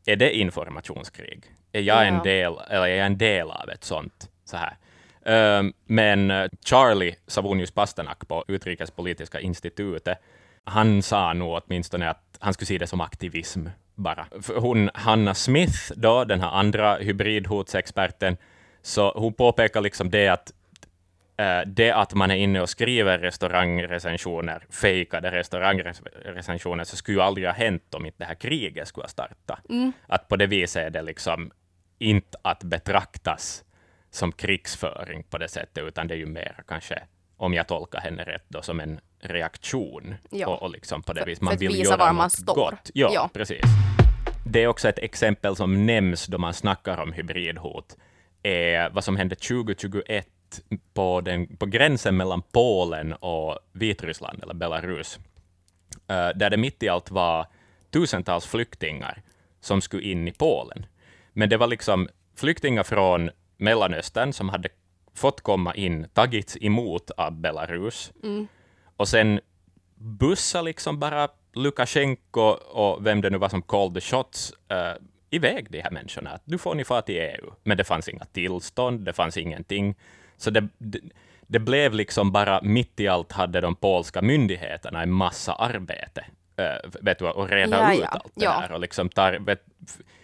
är 0.06 0.16
det 0.16 0.36
informationskrig? 0.36 1.44
Är 1.72 1.80
jag, 1.80 2.06
en, 2.08 2.14
Ja. 2.14 2.22
del, 2.22 2.52
eller 2.70 2.86
är 2.86 2.96
jag 2.96 3.06
en 3.06 3.18
del 3.18 3.50
av 3.50 3.70
ett 3.70 3.84
sånt? 3.84 4.30
Så 4.44 4.56
här. 4.56 4.76
Ehm, 5.24 5.72
men 5.84 6.30
eh, 6.30 6.48
Charlie 6.64 7.14
Savonius 7.26 7.70
Pasternak 7.70 8.28
på 8.28 8.44
Utrikespolitiska 8.48 9.40
institutet, 9.40 10.18
han 10.64 11.02
sa 11.02 11.32
nog 11.32 11.62
åtminstone 11.66 12.10
att 12.10 12.36
han 12.40 12.52
skulle 12.54 12.66
se 12.66 12.78
det 12.78 12.86
som 12.86 13.00
aktivism 13.00 13.66
bara. 13.94 14.26
Hon, 14.56 14.90
Hanna 14.94 15.34
Smith, 15.34 15.92
då, 15.96 16.24
den 16.24 16.40
här 16.40 16.50
andra 16.50 16.96
hybridhotsexperten, 16.96 18.36
så 18.82 19.12
hon 19.12 19.32
påpekar 19.34 19.80
liksom 19.80 20.10
det 20.10 20.28
att 20.28 20.52
eh, 21.36 21.60
det 21.66 21.90
att 21.90 22.14
man 22.14 22.30
är 22.30 22.36
inne 22.36 22.60
och 22.60 22.68
skriver 22.68 23.18
restaurangrecensioner, 23.18 24.66
fejkade 24.70 25.30
restaurangrecensioner, 25.30 26.84
så 26.84 26.96
skulle 26.96 27.18
ju 27.18 27.22
aldrig 27.22 27.46
ha 27.46 27.54
hänt 27.54 27.94
om 27.94 28.06
inte 28.06 28.18
det 28.18 28.24
här 28.24 28.34
kriget 28.34 28.88
skulle 28.88 29.04
ha 29.04 29.08
startat. 29.08 29.60
Att 30.06 30.28
på 30.28 30.36
det 30.36 30.46
viset 30.46 30.86
är 30.86 30.90
det 30.90 31.02
liksom 31.02 31.52
inte 31.98 32.38
att 32.42 32.64
betraktas 32.64 33.64
som 34.10 34.32
krigsföring 34.32 35.22
på 35.22 35.38
det 35.38 35.48
sättet, 35.48 35.84
utan 35.84 36.06
det 36.06 36.14
är 36.14 36.18
ju 36.18 36.26
mer 36.26 36.62
kanske 36.66 37.02
om 37.42 37.54
jag 37.54 37.66
tolkar 37.68 38.00
henne 38.00 38.24
rätt, 38.24 38.44
då, 38.48 38.62
som 38.62 38.80
en 38.80 39.00
reaktion. 39.20 40.14
Ja. 40.30 40.46
Och, 40.46 40.62
och 40.62 40.70
liksom 40.70 41.02
på 41.02 41.12
det 41.12 41.20
För- 41.20 41.26
vis, 41.26 41.38
för 41.38 41.44
man 41.44 41.54
att 41.54 41.60
vill 41.60 41.72
visa 41.72 41.90
göra 41.90 41.96
var 41.96 42.12
man 42.12 42.30
står. 42.30 42.54
gott. 42.54 42.90
Ja, 42.94 43.10
Ja. 43.14 43.30
precis. 43.32 43.62
Det 44.46 44.62
är 44.62 44.66
också 44.66 44.88
ett 44.88 44.98
exempel 44.98 45.56
som 45.56 45.86
nämns 45.86 46.26
då 46.26 46.38
man 46.38 46.54
snackar 46.54 46.98
om 46.98 47.12
hybridhot, 47.12 47.96
är 48.42 48.90
vad 48.90 49.04
som 49.04 49.16
hände 49.16 49.34
2021 49.34 50.26
på, 50.94 51.20
den, 51.20 51.56
på 51.56 51.66
gränsen 51.66 52.16
mellan 52.16 52.42
Polen 52.52 53.12
och 53.12 53.58
Vitryssland, 53.72 54.42
eller 54.42 54.54
Belarus, 54.54 55.18
eh, 56.08 56.28
där 56.34 56.50
det 56.50 56.56
mitt 56.56 56.82
i 56.82 56.88
allt 56.88 57.10
var 57.10 57.46
tusentals 57.90 58.46
flyktingar 58.46 59.22
som 59.60 59.80
skulle 59.80 60.02
in 60.02 60.28
i 60.28 60.32
Polen. 60.32 60.86
Men 61.32 61.48
det 61.48 61.56
var 61.56 61.66
liksom 61.66 62.08
flyktingar 62.36 62.82
från 62.82 63.30
Mellanöstern 63.56 64.32
som 64.32 64.48
hade 64.48 64.68
fått 65.14 65.40
komma 65.40 65.74
in, 65.74 66.06
tagits 66.14 66.56
emot 66.60 67.10
av 67.10 67.32
Belarus, 67.40 68.12
och 68.96 69.08
sen 69.08 69.40
bussa 69.96 70.62
liksom 70.62 70.98
bara 70.98 71.28
Lukasjenko 71.54 72.40
och 72.50 73.06
vem 73.06 73.20
det 73.20 73.30
nu 73.30 73.38
var 73.38 73.48
som 73.48 73.62
called 73.62 73.94
the 73.94 74.00
shots 74.00 74.52
uh, 74.72 75.02
iväg 75.30 75.66
de 75.70 75.80
här 75.80 75.90
människorna. 75.90 76.38
Nu 76.44 76.58
får 76.58 76.74
ni 76.74 76.84
fara 76.84 77.02
till 77.02 77.14
EU. 77.16 77.52
Men 77.62 77.76
det 77.76 77.84
fanns 77.84 78.08
inga 78.08 78.24
tillstånd, 78.24 79.00
det 79.00 79.12
fanns 79.12 79.36
ingenting. 79.36 79.94
Så 80.36 80.50
det, 80.50 80.68
det, 80.78 80.98
det 81.46 81.58
blev 81.58 81.94
liksom 81.94 82.32
bara 82.32 82.60
mitt 82.62 83.00
i 83.00 83.08
allt 83.08 83.32
hade 83.32 83.60
de 83.60 83.74
polska 83.74 84.22
myndigheterna 84.22 85.02
en 85.02 85.10
massa 85.12 85.52
arbete 85.54 86.24
uh, 86.60 86.90
vet 87.00 87.18
du, 87.18 87.24
och 87.28 87.48
reda 87.48 87.76
Ja, 87.78 87.94
ut 87.94 88.00
ja. 88.00 88.06
allt 88.06 88.32
det 88.34 88.44
Ja. 88.44 88.60
där. 88.60 88.72
Och 88.72 88.80
liksom 88.80 89.08
tar, 89.08 89.32
vet, 89.32 89.62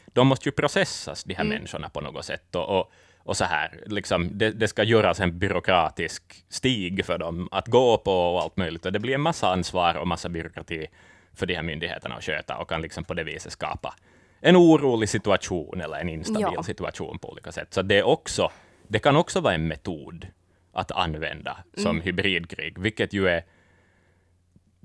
de 0.07 0.27
måste 0.27 0.49
ju 0.49 0.53
processas, 0.53 1.25
de 1.25 1.35
här 1.35 1.45
Mm. 1.45 1.55
människorna, 1.55 1.89
på 1.89 2.01
något 2.01 2.25
sätt. 2.25 2.55
Och, 2.55 2.79
och, 2.81 2.93
och 3.19 3.37
så 3.37 3.45
här, 3.45 3.81
liksom, 3.87 4.39
det, 4.39 4.51
det 4.51 4.69
ska 4.69 4.83
göras 4.83 5.21
en 5.21 5.39
byråkratisk 5.39 6.45
stig 6.49 7.05
för 7.05 7.19
dem 7.19 7.49
att 7.51 7.67
gå 7.67 7.99
på 7.99 8.13
och 8.13 8.41
allt 8.43 8.57
möjligt. 8.57 8.87
Och 8.87 8.93
det 8.93 8.99
blir 8.99 9.15
en 9.15 9.21
massa 9.21 9.53
ansvar 9.53 9.95
och 9.95 10.07
massa 10.09 10.29
byråkrati 10.29 10.87
för 11.35 11.47
de 11.47 11.55
här 11.55 11.63
myndigheterna 11.63 12.15
att 12.15 12.25
sköta 12.25 12.57
och 12.59 12.69
kan 12.69 12.83
liksom 12.83 13.05
på 13.05 13.15
det 13.15 13.25
viset 13.25 13.53
skapa 13.53 13.95
en 14.41 14.57
orolig 14.57 15.09
situation 15.09 15.81
eller 15.81 15.97
en 16.01 16.09
instabil 16.09 16.53
Ja. 16.55 16.63
situation 16.63 17.19
på 17.19 17.31
olika 17.33 17.53
sätt. 17.53 17.75
Så 17.75 17.83
det, 17.83 17.99
är 17.99 18.03
också, 18.07 18.51
det 18.89 18.99
kan 18.99 19.17
också 19.17 19.41
vara 19.41 19.55
en 19.55 19.69
metod 19.69 20.27
att 20.73 20.91
använda 20.91 21.57
som 21.77 21.91
Mm. 21.91 22.03
hybridkrig, 22.03 22.79
vilket 22.79 23.13
ju 23.13 23.29
är 23.29 23.45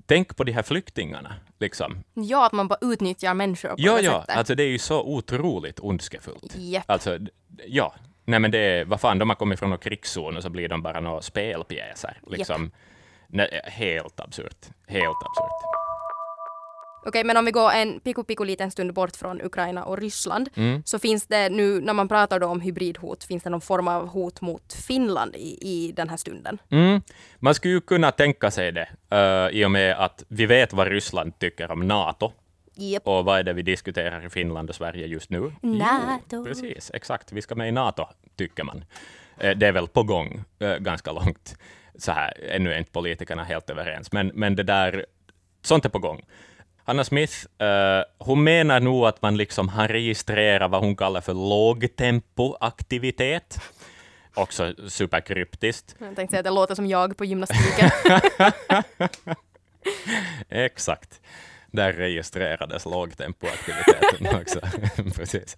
Tänk 0.06 0.36
på 0.36 0.44
de 0.44 0.52
här 0.52 0.62
flyktingarna. 0.62 1.34
Liksom. 1.58 2.04
Ja, 2.14 2.46
att 2.46 2.52
man 2.52 2.68
bara 2.68 2.78
utnyttjar 2.82 3.34
människor 3.34 3.68
på 3.68 3.74
Ja, 3.78 3.96
det 3.96 4.02
ja, 4.02 4.20
sättet. 4.20 4.36
alltså 4.36 4.54
det 4.54 4.62
är 4.62 4.68
ju 4.68 4.78
så 4.78 5.02
otroligt 5.02 5.80
ondskefullt. 5.80 6.56
Japp. 6.56 6.84
Alltså, 6.90 7.18
ja. 7.66 7.94
Nej, 8.24 8.40
men 8.40 8.50
det 8.50 8.58
är, 8.58 8.84
vad 8.84 9.00
fan, 9.00 9.18
de 9.18 9.28
har 9.28 9.36
kommit 9.36 9.58
från 9.58 9.70
någon 9.70 9.78
krigszon 9.78 10.36
och 10.36 10.42
så 10.42 10.50
blir 10.50 10.68
de 10.68 10.82
bara 10.82 11.00
några 11.00 11.22
spelpjäser. 11.22 12.18
Liksom. 12.26 12.70
Nej, 13.28 13.60
helt 13.64 14.20
absurt. 14.20 14.66
Helt 14.86 15.04
absurt. 15.26 15.70
Okej, 17.06 17.24
men 17.24 17.36
om 17.36 17.44
vi 17.44 17.50
går 17.50 17.70
en 17.70 18.00
pico 18.00 18.24
pico 18.24 18.44
liten 18.44 18.70
stund 18.70 18.92
bort 18.94 19.16
från 19.16 19.42
Ukraina 19.42 19.84
och 19.84 19.98
Ryssland, 19.98 20.48
Mm. 20.56 20.82
så 20.84 20.98
finns 20.98 21.26
det 21.26 21.48
nu, 21.48 21.80
när 21.80 21.92
man 21.92 22.08
pratar 22.08 22.42
om 22.42 22.60
hybridhot, 22.60 23.24
finns 23.24 23.42
det 23.42 23.50
någon 23.50 23.60
form 23.60 23.88
av 23.88 24.06
hot 24.08 24.40
mot 24.40 24.72
Finland 24.86 25.36
i, 25.36 25.58
i 25.60 25.92
den 25.92 26.08
här 26.08 26.16
stunden? 26.16 26.58
Mm. 26.70 27.00
Man 27.38 27.54
skulle 27.54 27.74
ju 27.74 27.80
kunna 27.80 28.10
tänka 28.10 28.50
sig 28.50 28.72
det, 28.72 28.88
eh, 29.10 29.58
i 29.60 29.64
och 29.64 29.70
med 29.70 29.96
att 30.04 30.24
vi 30.28 30.46
vet 30.46 30.72
vad 30.72 30.88
Ryssland 30.88 31.38
tycker 31.38 31.70
om 31.70 31.88
NATO. 31.88 32.32
Japp. 32.74 33.06
Och 33.06 33.24
vad 33.24 33.38
är 33.38 33.42
det 33.42 33.52
vi 33.52 33.62
diskuterar 33.62 34.26
i 34.26 34.30
Finland 34.30 34.68
och 34.68 34.74
Sverige 34.76 35.06
just 35.06 35.30
nu? 35.30 35.52
NATO. 35.62 36.20
Jo, 36.32 36.44
precis, 36.44 36.90
exakt. 36.94 37.32
Vi 37.32 37.42
ska 37.42 37.54
med 37.54 37.68
i 37.68 37.72
NATO, 37.72 38.06
tycker 38.36 38.64
man. 38.64 38.84
Eh, 39.38 39.50
Det 39.56 39.66
är 39.66 39.72
väl 39.72 39.88
på 39.88 40.02
gång 40.02 40.44
eh, 40.58 40.76
ganska 40.76 41.12
långt. 41.12 41.56
Så 41.98 42.12
här, 42.12 42.32
ännu 42.50 42.72
är 42.72 42.78
inte 42.78 42.90
politikerna 42.90 43.44
helt 43.44 43.70
överens, 43.70 44.12
men, 44.12 44.26
men 44.34 44.56
det 44.56 44.62
där, 44.62 45.06
sånt 45.62 45.84
är 45.84 45.88
på 45.88 45.98
gång. 45.98 46.22
Hanna 46.84 47.04
Smith, 47.04 47.34
eh, 47.58 48.02
hon 48.18 48.44
menar 48.44 48.80
nog 48.80 49.06
att 49.06 49.22
man 49.22 49.36
liksom 49.36 49.68
har 49.68 49.88
registrerat 49.88 50.70
vad 50.70 50.80
hon 50.80 50.96
kallar 50.96 51.20
för 51.20 51.34
lågtempoaktivitet. 51.34 53.58
Också 54.34 54.74
superkryptiskt. 54.88 55.96
Jag 55.98 56.16
tänkte 56.16 56.32
säga 56.32 56.40
att 56.40 56.44
det 56.44 56.50
låter 56.50 56.74
som 56.74 56.86
jag 56.86 57.16
på 57.16 57.24
gymnastiken. 57.24 57.90
Exakt. 60.48 61.20
Där 61.74 61.92
registrerades 61.92 62.84
lågtempoaktiviteten 62.84 64.26
också. 64.40 64.60
Precis. 65.16 65.56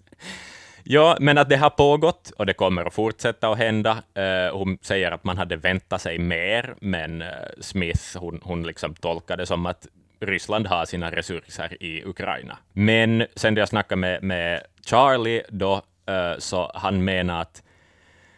Ja, 0.83 1.17
men 1.19 1.37
att 1.37 1.49
det 1.49 1.55
har 1.55 1.69
pågått 1.69 2.31
och 2.37 2.45
det 2.45 2.53
kommer 2.53 2.85
att 2.85 2.93
fortsätta 2.93 3.49
att 3.49 3.57
hända. 3.57 4.03
Eh, 4.13 4.57
hon 4.57 4.77
säger 4.81 5.11
att 5.11 5.23
man 5.23 5.37
hade 5.37 5.55
väntat 5.55 6.01
sig 6.01 6.17
mer, 6.17 6.75
men 6.79 7.21
eh, 7.21 7.27
Smith 7.59 8.17
hon, 8.17 8.41
hon 8.43 8.63
liksom 8.63 8.95
tolkade 8.95 9.45
som 9.45 9.65
att 9.65 9.87
Ryssland 10.19 10.67
har 10.67 10.85
sina 10.85 11.11
resurser 11.11 11.83
i 11.83 12.03
Ukraina. 12.05 12.57
Men 12.73 13.25
sen 13.35 13.53
när 13.53 13.61
jag 13.61 13.69
snackade 13.69 13.99
med, 13.99 14.23
med 14.23 14.63
Charlie, 14.85 15.41
då, 15.49 15.81
eh, 16.07 16.37
så 16.37 16.71
han 16.75 17.03
menar 17.03 17.41
att 17.41 17.63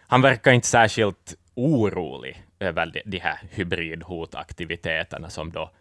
han 0.07 0.21
verkar 0.21 0.51
inte 0.51 0.67
särskilt 0.67 1.36
orolig 1.55 2.43
över 2.59 2.86
de, 2.86 3.01
de 3.05 3.19
här 3.19 3.39
hybridhotaktiviteterna 3.51 5.29
som 5.29 5.51
då 5.51 5.71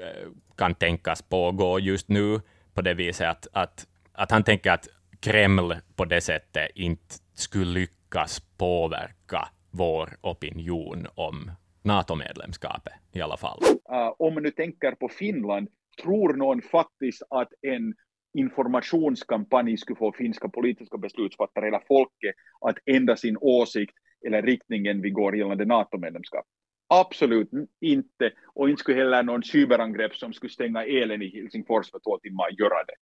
Eh, 0.00 0.28
kan 0.56 0.74
tänkas 0.74 1.22
pågå 1.22 1.78
just 1.78 2.08
nu, 2.08 2.40
på 2.74 2.82
det 2.82 2.94
viset 2.94 3.28
att, 3.28 3.46
att, 3.52 3.86
att 4.12 4.30
han 4.30 4.44
tänker 4.44 4.70
att 4.70 4.88
Kreml 5.20 5.74
på 5.96 6.04
det 6.04 6.20
sättet 6.20 6.70
inte 6.74 7.14
skulle 7.34 7.70
lyckas 7.80 8.40
påverka 8.58 9.48
vår 9.70 10.10
opinion 10.20 11.06
om 11.14 11.50
NATO-medlemskapet 11.82 12.92
i 13.12 13.20
alla 13.20 13.36
fall. 13.36 13.58
Uh, 13.92 14.14
om 14.18 14.34
man 14.34 14.42
nu 14.42 14.50
tänker 14.50 14.92
på 14.92 15.08
Finland, 15.08 15.68
tror 16.02 16.34
någon 16.34 16.62
faktiskt 16.62 17.22
att 17.30 17.48
en 17.62 17.94
informationskampanj 18.34 19.76
skulle 19.76 19.96
få 19.96 20.12
finska 20.12 20.48
politiska 20.48 20.98
beslutsfattare 20.98 21.68
eller 21.68 21.82
folket 21.88 22.34
att 22.60 22.76
ändra 22.86 23.16
sin 23.16 23.36
åsikt 23.40 23.94
eller 24.26 24.42
riktningen 24.42 25.02
vi 25.02 25.10
går 25.10 25.36
gällande 25.36 25.64
NATO-medlemskap? 25.64 26.46
Absolut 26.94 27.50
inte, 27.80 28.32
och 28.46 28.70
inte 28.70 28.80
skulle 28.80 28.98
heller 28.98 29.22
någon 29.22 29.42
cyberangrepp 29.42 30.16
som 30.16 30.32
skulle 30.32 30.52
stänga 30.52 30.84
elen 30.84 31.22
i 31.22 31.28
Helsingfors 31.28 31.90
för 31.90 31.98
två 31.98 32.18
timmar 32.18 32.50
göra 32.50 32.84
det. 32.84 32.94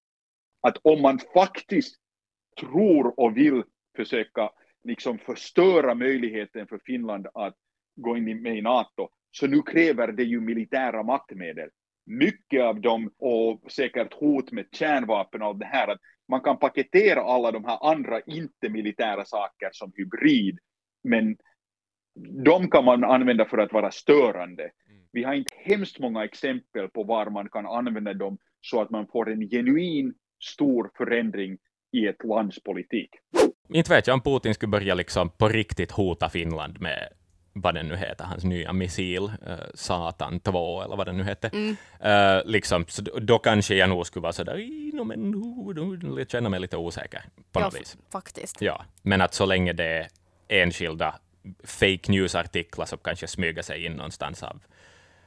Att 0.61 0.77
om 0.83 1.03
man 1.03 1.19
faktiskt 1.35 1.97
tror 2.61 3.21
och 3.21 3.37
vill 3.37 3.63
försöka 3.97 4.51
liksom 4.85 5.19
förstöra 5.19 5.95
möjligheten 5.95 6.67
för 6.67 6.81
Finland 6.87 7.27
att 7.35 7.55
gå 7.97 8.17
in 8.17 8.43
med 8.43 8.57
i 8.57 8.63
NATO, 8.63 9.09
så 9.31 9.47
nu 9.47 9.63
kräver 9.63 10.13
det 10.13 10.25
ju 10.25 10.41
militära 10.41 11.03
maktmedel. 11.03 11.69
Mycket 12.07 12.63
av 12.63 12.81
dem, 12.81 13.11
och 13.19 13.73
säkert 13.73 14.15
hot 14.15 14.53
med 14.53 14.67
kärnvapen 14.73 15.43
och 15.43 15.57
det 15.57 15.67
här, 15.67 15.89
att 15.89 16.01
man 16.29 16.41
kan 16.41 16.59
paketera 16.59 17.21
alla 17.21 17.53
de 17.53 17.65
här 17.65 17.91
andra 17.91 18.21
inte-militära 18.21 19.25
saker 19.25 19.69
som 19.73 19.93
hybrid, 19.97 20.59
men 21.05 21.37
de 22.45 22.71
kan 22.71 22.85
man 22.85 23.05
använda 23.05 23.45
för 23.45 23.59
att 23.59 23.73
vara 23.73 23.91
störande. 23.91 24.71
Vi 25.13 25.25
har 25.25 25.35
inte 25.35 25.55
hemskt 25.65 25.99
många 25.99 26.25
exempel 26.25 26.89
på 26.89 27.03
var 27.05 27.31
man 27.31 27.49
kan 27.49 27.67
använda 27.67 28.15
dem 28.15 28.39
så 28.61 28.83
att 28.83 28.91
man 28.91 29.07
får 29.07 29.31
en 29.33 29.49
genuin 29.49 30.15
stor 30.43 30.91
förändring 30.97 31.59
i 31.93 32.07
ett 32.07 32.25
lands 32.25 32.63
politik. 32.63 33.11
Inte 33.69 33.91
vet 33.95 34.07
jag 34.07 34.15
om 34.15 34.21
Putin 34.21 34.55
skulle 34.55 34.71
börja 34.71 34.95
liksom 34.95 35.31
på 35.31 35.49
riktigt 35.49 35.91
hota 35.93 36.29
Finland 36.29 36.81
med 36.81 37.09
vad 37.53 37.75
den 37.75 37.89
nu 37.89 37.97
heter, 37.97 38.25
hans 38.25 38.45
nya 38.45 38.73
missil, 38.73 39.23
uh, 39.23 39.55
Satan 39.75 40.41
2 40.41 40.83
eller 40.83 40.97
vad 40.97 41.07
den 41.07 41.17
nu 41.17 41.23
hette. 41.23 41.51
Mm. 41.53 41.77
Eh, 42.01 42.43
liksom, 42.45 42.85
så 42.89 43.03
då, 43.03 43.19
då 43.19 43.39
kanske 43.39 43.75
jag 43.75 43.89
nog 43.89 44.07
skulle 44.07 44.23
vara 44.23 44.33
sådär, 44.33 44.55
"Ej, 44.55 44.91
no, 44.95 45.05
men 45.05 45.31
nu, 46.15 46.25
känner 46.29 46.51
mig 46.51 46.61
lite 46.61 46.77
osäker 46.77 47.23
på 47.53 47.61
ja, 47.61 47.65
något 47.65 47.75
f- 47.75 47.81
vis. 47.81 47.97
faktiskt. 48.13 48.63
Ja, 48.63 48.85
men 49.03 49.21
att 49.21 49.35
så 49.35 49.47
länge 49.47 49.73
det 49.73 49.85
är 49.85 50.07
enskilda 50.49 51.15
fake 51.65 52.13
news-artiklar 52.13 52.87
som 52.87 52.99
kanske 52.99 53.27
smyger 53.27 53.63
sig 53.63 53.85
in 53.85 53.93
någonstans 53.93 54.43
av, 54.43 54.61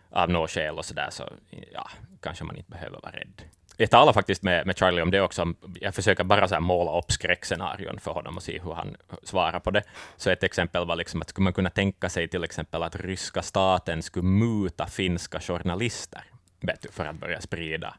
av 0.09 0.29
något 0.29 0.51
skäl 0.51 0.77
och 0.77 0.85
sådär, 0.85 1.07
så 1.09 1.29
ja, 1.73 1.89
kanske 2.21 2.43
man 2.43 2.55
inte 2.55 2.71
behöver 2.71 2.99
vara 3.01 3.11
rädd. 3.11 3.41
Jag 3.77 3.89
talar 3.89 4.13
faktiskt 4.13 4.43
med, 4.43 4.65
med 4.65 4.77
Charlie 4.77 5.01
om 5.01 5.11
det 5.11 5.21
också. 5.21 5.53
Jag 5.81 5.95
försöker 5.95 6.23
bara 6.23 6.47
så 6.47 6.53
här 6.55 6.61
måla 6.61 6.97
upp 6.97 7.11
skräckscenarion 7.11 7.99
för 7.99 8.11
honom 8.11 8.37
och 8.37 8.43
se 8.43 8.59
hur 8.63 8.73
han 8.73 8.95
svarar 9.23 9.59
på 9.59 9.71
det. 9.71 9.83
Så 10.17 10.29
ett 10.29 10.43
exempel 10.43 10.85
var 10.85 10.95
liksom 10.95 11.21
att 11.21 11.29
skulle 11.29 11.43
man 11.43 11.53
kunna 11.53 11.69
tänka 11.69 12.09
sig 12.09 12.27
till 12.27 12.43
exempel 12.43 12.83
att 12.83 12.95
ryska 12.95 13.41
staten 13.41 14.03
skulle 14.03 14.25
muta 14.25 14.87
finska 14.87 15.39
journalister 15.39 16.23
vet 16.63 16.81
du, 16.81 16.91
för 16.91 17.05
att 17.05 17.15
börja 17.15 17.41
sprida 17.41 17.95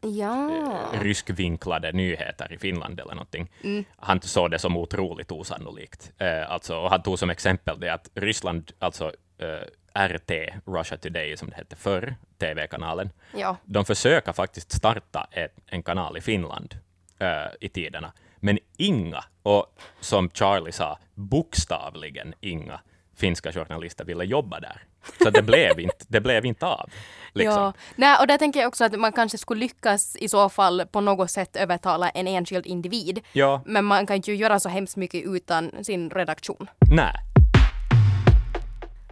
Ja. 0.00 0.50
ryskvinklade 0.92 1.92
nyheter 1.92 2.52
i 2.52 2.58
Finland 2.58 3.00
eller 3.00 3.14
någonting. 3.14 3.50
Han 3.96 4.20
såg 4.20 4.50
det 4.50 4.58
som 4.58 4.76
otroligt 4.76 5.32
osannolikt. 5.32 6.12
Eh, 6.18 6.50
alltså, 6.50 6.76
och 6.76 6.90
han 6.90 7.02
tog 7.02 7.18
som 7.18 7.30
exempel 7.30 7.80
det 7.80 7.92
att 7.92 8.10
Ryssland, 8.14 8.72
alltså 8.78 9.12
eh, 9.38 10.06
RT, 10.08 10.30
Russia 10.66 10.98
Today 10.98 11.36
som 11.36 11.48
det 11.50 11.56
hette 11.56 11.76
förr, 11.76 12.14
TV-kanalen, 12.38 13.10
ja. 13.36 13.56
de 13.64 13.84
försöker 13.84 14.32
faktiskt 14.32 14.72
starta 14.72 15.28
ett, 15.30 15.54
en 15.66 15.82
kanal 15.82 16.16
i 16.16 16.20
Finland 16.20 16.74
eh, 17.18 17.52
i 17.60 17.68
tiderna, 17.68 18.12
men 18.36 18.58
inga, 18.76 19.24
och 19.42 19.66
som 20.00 20.30
Charlie 20.30 20.72
sa, 20.72 20.98
bokstavligen 21.14 22.34
inga 22.40 22.80
finska 23.16 23.52
journalister 23.52 24.04
ville 24.04 24.24
jobba 24.24 24.60
där. 24.60 24.82
Så 25.22 25.30
det 25.30 25.42
blev 25.42 25.80
inte, 25.80 26.04
det 26.08 26.20
blev 26.20 26.44
inte 26.46 26.66
av. 26.66 26.90
Liksom. 27.32 27.62
Ja, 27.62 27.72
Nej, 27.96 28.16
och 28.20 28.26
där 28.26 28.38
tänker 28.38 28.60
jag 28.60 28.68
också 28.68 28.84
att 28.84 28.98
man 28.98 29.12
kanske 29.12 29.38
skulle 29.38 29.60
lyckas 29.60 30.16
i 30.16 30.28
så 30.28 30.48
fall 30.48 30.86
på 30.92 31.00
något 31.00 31.30
sätt 31.30 31.56
övertala 31.56 32.08
en 32.10 32.26
enskild 32.26 32.66
individ. 32.66 33.20
Ja, 33.32 33.62
Men 33.66 33.84
man 33.84 34.06
kan 34.06 34.20
ju 34.20 34.34
göra 34.36 34.60
så 34.60 34.68
hemskt 34.68 34.96
mycket 34.96 35.24
utan 35.26 35.84
sin 35.84 36.10
redaktion. 36.10 36.70
nej. 36.90 37.12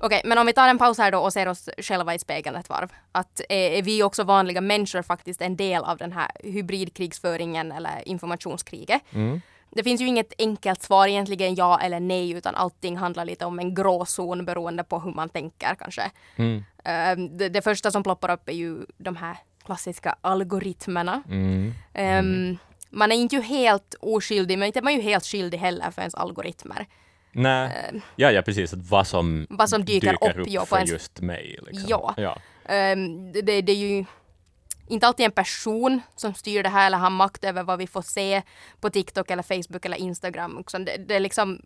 Okej, 0.00 0.20
men 0.24 0.38
om 0.38 0.46
vi 0.46 0.52
tar 0.52 0.68
en 0.68 0.78
paus 0.78 0.98
här 0.98 1.10
då 1.12 1.18
och 1.18 1.32
ser 1.32 1.48
oss 1.48 1.68
själva 1.78 2.14
i 2.14 2.18
spegeln 2.18 2.56
ett 2.56 2.68
varv. 2.68 2.92
Att 3.12 3.40
är, 3.48 3.70
är 3.70 3.82
vi 3.82 4.02
också 4.02 4.24
vanliga 4.24 4.60
människor 4.60 5.02
faktiskt 5.02 5.42
en 5.42 5.56
del 5.56 5.84
av 5.84 5.96
den 5.98 6.12
här 6.12 6.30
hybridkrigsföringen 6.44 7.72
eller 7.72 8.08
informationskriget? 8.08 9.02
Det 9.76 9.82
finns 9.82 10.00
ju 10.00 10.06
inget 10.06 10.32
enkelt 10.38 10.82
svar 10.82 11.08
egentligen, 11.08 11.54
ja 11.54 11.80
eller 11.80 12.00
nej, 12.00 12.30
utan 12.32 12.54
allting 12.54 12.96
handlar 12.96 13.24
lite 13.24 13.44
om 13.44 13.58
en 13.58 13.74
gråzon 13.74 14.44
beroende 14.44 14.84
på 14.84 14.98
hur 14.98 15.12
man 15.12 15.28
tänker 15.28 15.74
kanske. 15.74 16.10
Mm. 16.36 16.64
Ehm, 16.84 17.38
det, 17.38 17.48
det 17.48 17.62
första 17.62 17.90
som 17.90 18.02
ploppar 18.02 18.30
upp 18.30 18.48
är 18.48 18.52
ju 18.52 18.78
de 18.98 19.16
här 19.16 19.36
klassiska 19.64 20.16
algoritmerna. 20.20 21.22
Mm. 21.28 21.74
Ehm, 21.94 22.58
man 22.90 23.12
är 23.12 23.16
inte 23.16 23.36
ju 23.36 23.42
helt 23.42 23.94
oskyldig, 24.00 24.58
men 24.58 24.66
inte 24.66 24.78
är 24.78 24.82
man 24.82 24.94
ju 24.94 25.00
helt 25.00 25.24
skyldig 25.24 25.58
heller 25.58 25.90
för 25.90 26.02
ens 26.02 26.14
algoritmer. 26.14 26.86
Nej. 27.32 28.02
Ja, 28.16 28.30
ja, 28.30 28.42
precis. 28.42 28.72
Att 28.72 28.90
vad 28.90 29.06
som, 29.06 29.46
Vad 29.50 29.70
som 29.70 29.84
dyker 29.84 30.14
upp, 30.14 30.46
ja, 30.46 30.60
på 30.60 30.66
för 30.66 30.76
ens- 30.76 30.90
just 30.90 31.20
mig. 31.20 31.58
Liksom. 31.66 31.86
Ja. 31.88 32.14
ja. 32.16 32.38
Det, 33.32 33.42
det, 33.42 33.62
det 33.62 33.72
är 33.72 33.76
ju 33.76 34.04
inte 34.88 35.06
alltid 35.06 35.26
en 35.26 35.32
person 35.32 36.00
som 36.16 36.34
styr 36.34 36.62
det 36.62 36.68
här 36.68 36.86
eller 36.86 36.98
har 36.98 37.10
makt 37.10 37.44
över 37.44 37.62
vad 37.62 37.78
vi 37.78 37.86
får 37.86 38.02
se 38.02 38.42
på 38.80 38.90
TikTok 38.90 39.30
eller 39.30 39.42
Facebook 39.42 39.84
eller 39.84 39.96
Instagram. 39.96 40.64
Det, 40.72 40.96
det 40.96 41.18
liksom, 41.20 41.60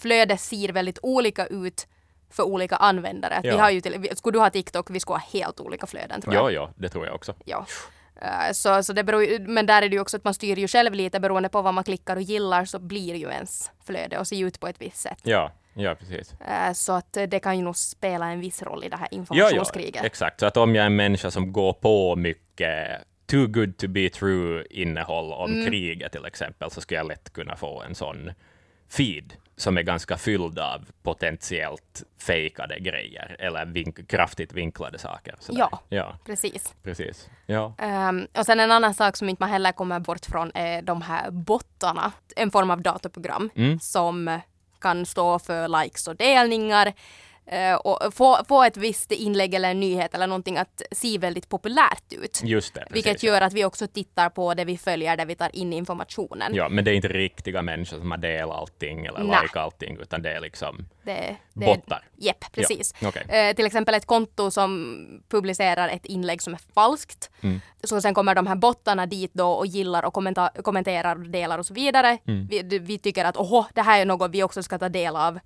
flödet 0.00 0.40
ser 0.40 0.68
väldigt 0.72 0.98
olika 1.02 1.46
ut 1.46 1.86
för 2.30 2.42
olika 2.42 2.76
användare. 2.76 3.34
Att 3.36 3.44
Vi 3.44 3.48
Ja. 3.48 3.60
har 3.60 3.70
ju 3.70 3.80
till, 3.80 4.16
skulle 4.16 4.32
du 4.36 4.40
ha 4.40 4.50
TikTok, 4.50 4.90
vi 4.90 5.00
skulle 5.00 5.18
ha 5.18 5.26
helt 5.32 5.60
olika 5.60 5.86
flöden 5.86 6.20
tror 6.20 6.34
jag. 6.34 6.44
Ja, 6.44 6.50
ja, 6.50 6.70
det 6.76 6.88
tror 6.88 7.06
jag 7.06 7.14
också. 7.14 7.34
Ja. 7.44 7.66
Eh, 8.22 8.52
Så, 8.52 8.82
så 8.82 8.92
det 8.92 9.04
beror, 9.04 9.38
men 9.48 9.66
där 9.66 9.82
är 9.82 9.88
det 9.88 9.94
ju 9.96 10.00
också 10.00 10.16
att 10.16 10.24
man 10.24 10.34
styr 10.34 10.56
ju 10.58 10.68
själv 10.68 10.94
lite 10.94 11.20
beroende 11.20 11.48
på 11.48 11.62
vad 11.62 11.74
man 11.74 11.84
klickar 11.84 12.16
och 12.16 12.22
gillar 12.22 12.64
så 12.64 12.78
blir 12.78 13.14
ju 13.14 13.28
ens 13.30 13.70
flöde 13.84 14.18
och 14.18 14.26
ser 14.28 14.44
ut 14.46 14.60
på 14.60 14.68
ett 14.68 14.76
visst 14.82 14.96
sätt. 15.00 15.18
Ja, 15.22 15.52
ja 15.76 15.94
precis. 15.94 16.32
Eh, 16.40 16.72
Så 16.72 16.92
att 16.92 17.12
det 17.28 17.40
kan 17.40 17.58
ju 17.58 17.64
nog 17.64 17.76
spela 17.76 18.26
en 18.30 18.40
viss 18.40 18.62
roll 18.62 18.84
i 18.84 18.88
det 18.88 18.96
här 18.96 19.08
Ja, 19.10 19.16
ja, 19.30 19.46
informationskriget. 19.46 20.04
exakt. 20.04 20.40
Så 20.40 20.46
att 20.46 20.56
om 20.56 20.74
jag 20.74 20.82
är 20.82 20.86
en 20.86 20.96
människa 20.96 21.30
som 21.30 21.52
går 21.52 21.72
på 21.72 22.16
mycket 22.16 23.02
too 23.26 23.46
good 23.46 23.76
to 23.78 23.88
be 23.88 24.08
true 24.08 24.64
innehåll 24.70 25.32
om 25.32 25.52
Mm. 25.52 25.66
kriget 25.66 26.12
till 26.12 26.24
exempel, 26.24 26.70
så 26.70 26.80
skulle 26.80 26.98
jag 26.98 27.08
lätt 27.08 27.32
kunna 27.32 27.56
få 27.56 27.82
en 27.82 27.94
sån 27.94 28.32
feed 28.88 29.32
som 29.56 29.78
är 29.78 29.82
ganska 29.82 30.16
fylld 30.16 30.58
av 30.58 30.84
potentiellt 31.02 32.02
fejkade 32.20 32.78
grejer 32.80 33.36
eller 33.38 33.64
vink- 33.66 34.06
kraftigt 34.06 34.52
vinklade 34.52 34.98
saker. 34.98 35.34
Sådär. 35.38 35.58
Ja. 35.70 35.80
ja, 35.88 36.18
Precis. 36.26 36.74
precis. 36.82 37.30
Ja. 37.46 37.74
Ehm, 37.78 38.26
och 38.38 38.46
sen 38.46 38.60
en 38.60 38.70
annan 38.70 38.94
sak 38.94 39.16
som 39.16 39.28
inte 39.28 39.42
man 39.42 39.50
heller 39.50 39.72
kommer 39.72 40.00
bort 40.00 40.26
från 40.26 40.50
är 40.54 40.82
de 40.82 41.02
här 41.02 41.30
bottarna. 41.30 42.12
En 42.36 42.50
form 42.50 42.70
av 42.70 42.82
datorprogram 42.82 43.50
Mm. 43.56 43.78
som 43.80 44.40
kan 44.80 45.06
stå 45.06 45.38
för 45.38 45.82
likes 45.82 46.08
och 46.08 46.16
delningar 46.16 46.92
eh, 47.46 47.74
och 47.74 48.14
få, 48.14 48.44
få 48.48 48.62
ett 48.62 48.76
visst 48.76 49.12
inlägg 49.12 49.54
eller 49.54 49.70
en 49.70 49.80
nyhet 49.80 50.14
eller 50.14 50.26
någonting 50.26 50.56
att 50.56 50.82
se 50.92 51.18
väldigt 51.18 51.48
populärt 51.48 52.12
ut. 52.12 52.40
Just 52.44 52.74
det. 52.74 52.80
Precis, 52.80 52.96
Vilket 52.96 53.22
ja. 53.22 53.32
gör 53.32 53.40
att 53.40 53.52
vi 53.52 53.64
också 53.64 53.86
tittar 53.86 54.30
på 54.30 54.54
det 54.54 54.64
vi 54.64 54.78
följer, 54.78 55.16
där 55.16 55.26
vi 55.26 55.34
tar 55.34 55.56
in 55.56 55.72
informationen. 55.72 56.54
Ja, 56.54 56.68
men 56.68 56.84
det 56.84 56.90
är 56.90 56.94
inte 56.94 57.08
riktiga 57.08 57.62
människor 57.62 57.98
som 57.98 58.10
har 58.10 58.18
delat 58.18 58.56
allting 58.56 59.06
eller 59.06 59.20
like 59.20 59.60
allting, 59.60 59.98
utan 60.00 60.22
det 60.22 60.32
är 60.32 60.40
liksom 60.40 60.86
Det, 61.06 61.36
det, 61.52 61.66
bottar. 61.66 62.02
Jepp, 62.16 62.52
precis. 62.52 62.94
Ja, 63.00 63.08
okej. 63.08 63.24
Eh, 63.28 63.56
till 63.56 63.66
exempel 63.66 63.94
ett 63.94 64.06
konto 64.06 64.50
som 64.50 64.96
publicerar 65.28 65.88
ett 65.88 66.06
inlägg 66.06 66.42
som 66.42 66.54
är 66.54 66.60
falskt. 66.74 67.30
Mm. 67.40 67.60
Så 67.84 68.00
sen 68.00 68.14
kommer 68.14 68.34
de 68.34 68.46
här 68.46 68.54
bottarna 68.56 69.06
dit 69.06 69.30
då 69.34 69.48
och 69.50 69.66
gillar 69.66 70.02
och 70.04 70.14
kommenta- 70.14 70.62
kommenterar 70.62 71.16
och 71.16 71.30
delar 71.30 71.58
och 71.58 71.66
så 71.66 71.74
vidare. 71.74 72.18
Mm. 72.26 72.46
Vi, 72.50 72.78
vi 72.78 72.98
tycker 72.98 73.24
att 73.24 73.36
åh, 73.36 73.66
det 73.74 73.82
här 73.82 74.00
är 74.00 74.04
något 74.04 74.30
vi 74.30 74.42
också 74.42 74.62
ska 74.62 74.78
ta 74.78 74.88
del 74.88 75.16
av. 75.16 75.38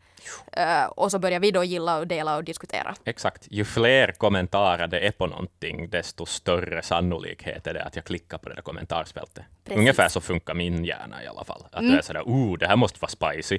Eh, 0.53 0.85
och 0.85 1.11
så 1.11 1.19
börjar 1.19 1.41
vi 1.41 1.51
då 1.51 1.65
gilla 1.65 1.99
och 1.99 2.07
dela 2.07 2.37
och 2.37 2.45
diskutera. 2.45 2.95
Exakt. 3.05 3.47
Ju 3.51 3.65
fler 3.65 4.13
kommentarer 4.13 4.87
det 4.87 5.01
är 5.07 5.11
på 5.13 5.27
någonting, 5.27 5.91
desto 5.91 6.27
större 6.27 6.83
sannolikhet 6.83 7.67
är 7.67 7.75
det 7.75 7.85
att 7.85 7.97
jag 7.97 8.05
klickar 8.05 8.39
på 8.39 8.49
det 8.49 8.55
där 8.55 8.63
kommentarsfältet. 8.63 9.45
Precis. 9.65 9.79
Ungefär 9.79 10.09
så 10.09 10.21
funkar 10.21 10.55
min 10.55 10.85
hjärna 10.85 11.23
i 11.25 11.27
alla 11.27 11.45
fall. 11.45 11.63
Att 11.73 11.81
Mm. 11.81 11.93
det 11.93 11.99
är 11.99 12.03
sådär, 12.03 12.23
oh, 12.23 12.59
det 12.59 12.67
här 12.67 12.77
måste 12.77 12.99
vara 13.01 13.11
spicy. 13.33 13.59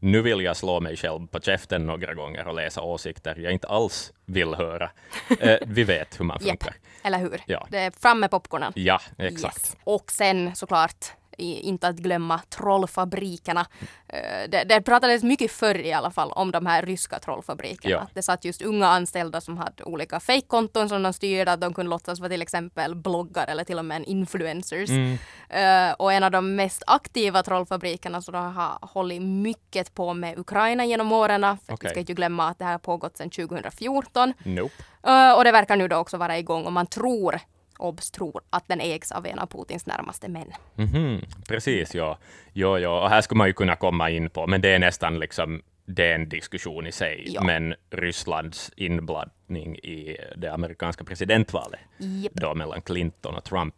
Nu 0.00 0.22
vill 0.22 0.40
jag 0.40 0.56
slå 0.56 0.80
mig 0.80 0.96
själv 0.96 1.26
på 1.26 1.40
käften 1.40 1.86
några 1.86 2.14
gånger 2.14 2.48
och 2.48 2.54
läsa 2.54 2.82
åsikter 2.82 3.36
jag 3.38 3.52
inte 3.52 3.66
alls 3.68 4.12
vill 4.26 4.54
höra. 4.54 4.90
Eh, 5.40 5.58
vi 5.66 5.84
vet 5.84 6.20
hur 6.20 6.24
man 6.24 6.40
funkar. 6.40 6.74
eller 7.02 7.18
hur? 7.18 7.40
Ja. 7.46 7.66
Det 7.70 7.78
är 7.78 7.90
fram 7.90 8.20
med 8.20 8.30
popcornen. 8.30 8.72
Ja, 8.76 9.00
exakt. 9.18 9.56
Yes. 9.56 9.76
Och 9.84 10.10
sen 10.10 10.56
såklart, 10.56 11.06
inte 11.38 11.88
att 11.88 11.96
glömma 11.96 12.40
trollfabrikerna. 12.48 13.66
Eh, 14.08 14.50
det, 14.50 14.64
det 14.64 14.80
pratades 14.80 15.22
mycket 15.22 15.52
förr 15.52 15.78
i 15.78 15.92
alla 15.92 16.10
fall 16.10 16.32
om 16.32 16.50
de 16.50 16.66
här 16.66 16.82
ryska 16.82 17.18
trollfabrikerna. 17.18 17.94
Ja. 17.94 18.08
Det 18.14 18.22
satt 18.22 18.44
just 18.44 18.62
unga 18.62 18.86
anställda 18.86 19.40
som 19.40 19.58
hade 19.58 19.84
olika 19.84 20.20
fejkkonton 20.20 20.88
som 20.88 21.02
de 21.02 21.12
styrde, 21.12 21.52
att 21.52 21.60
de 21.60 21.74
kunde 21.74 21.90
låtsas 21.90 22.20
vara 22.20 22.28
till 22.28 22.42
exempel 22.42 22.94
bloggar 22.94 23.46
eller 23.46 23.64
till 23.64 23.78
och 23.78 23.84
med 23.84 23.96
en 23.96 24.04
influencers. 24.04 24.90
Mm. 24.90 25.18
Eh, 25.48 25.94
och 25.98 26.12
en 26.12 26.22
av 26.22 26.30
de 26.30 26.56
mest 26.56 26.82
aktiva 26.86 27.42
trollfabrikerna 27.42 28.22
som 28.22 28.34
har 28.34 28.78
hållit 28.86 29.22
mycket 29.22 29.94
på 29.94 30.14
med 30.14 30.38
Ukraina 30.38 30.84
genom 30.84 31.12
åren. 31.12 31.40
För 31.40 31.74
Okej. 31.74 31.76
Vi 31.80 31.88
ska 31.88 32.00
inte 32.00 32.14
glömma 32.14 32.48
att 32.48 32.58
det 32.58 32.64
här 32.64 32.72
har 32.72 32.78
pågått 32.78 33.16
sedan 33.16 33.30
2014. 33.30 34.32
Nope. 34.44 34.74
Eh, 35.06 35.32
och 35.32 35.44
det 35.44 35.52
verkar 35.52 35.76
nu 35.76 35.88
då 35.88 35.96
också 35.96 36.16
vara 36.16 36.38
igång 36.38 36.66
och 36.66 36.72
man 36.72 36.86
tror, 36.86 37.40
obs 37.78 38.10
tror, 38.10 38.40
att 38.50 38.68
den 38.68 38.80
ägs 38.80 39.12
av 39.12 39.26
en 39.26 39.38
av 39.38 39.46
Putins 39.46 39.86
närmaste 39.86 40.28
män. 40.28 40.52
Mhm, 40.74 41.20
Precis, 41.48 41.94
ja. 41.94 42.18
Jo, 42.52 42.78
jo. 42.78 42.90
Och 42.90 43.10
här 43.10 43.20
skulle 43.20 43.38
man 43.38 43.46
ju 43.46 43.52
kunna 43.52 43.76
komma 43.76 44.10
in 44.10 44.30
på, 44.30 44.46
men 44.46 44.60
det 44.60 44.68
är 44.68 44.78
nästan 44.78 45.18
liksom 45.18 45.62
det 45.90 46.10
är 46.10 46.14
en 46.14 46.28
diskussion 46.28 46.86
i 46.86 46.92
sig. 46.92 47.24
Ja. 47.26 47.42
Men 47.42 47.74
Rysslands 47.90 48.70
inblandning 48.76 49.76
i 49.76 50.16
det 50.36 50.48
amerikanska 50.48 51.04
presidentvalet, 51.04 51.80
Japp. 51.98 52.32
då 52.34 52.54
mellan 52.54 52.82
Clinton 52.82 53.34
och 53.34 53.44
Trump, 53.44 53.74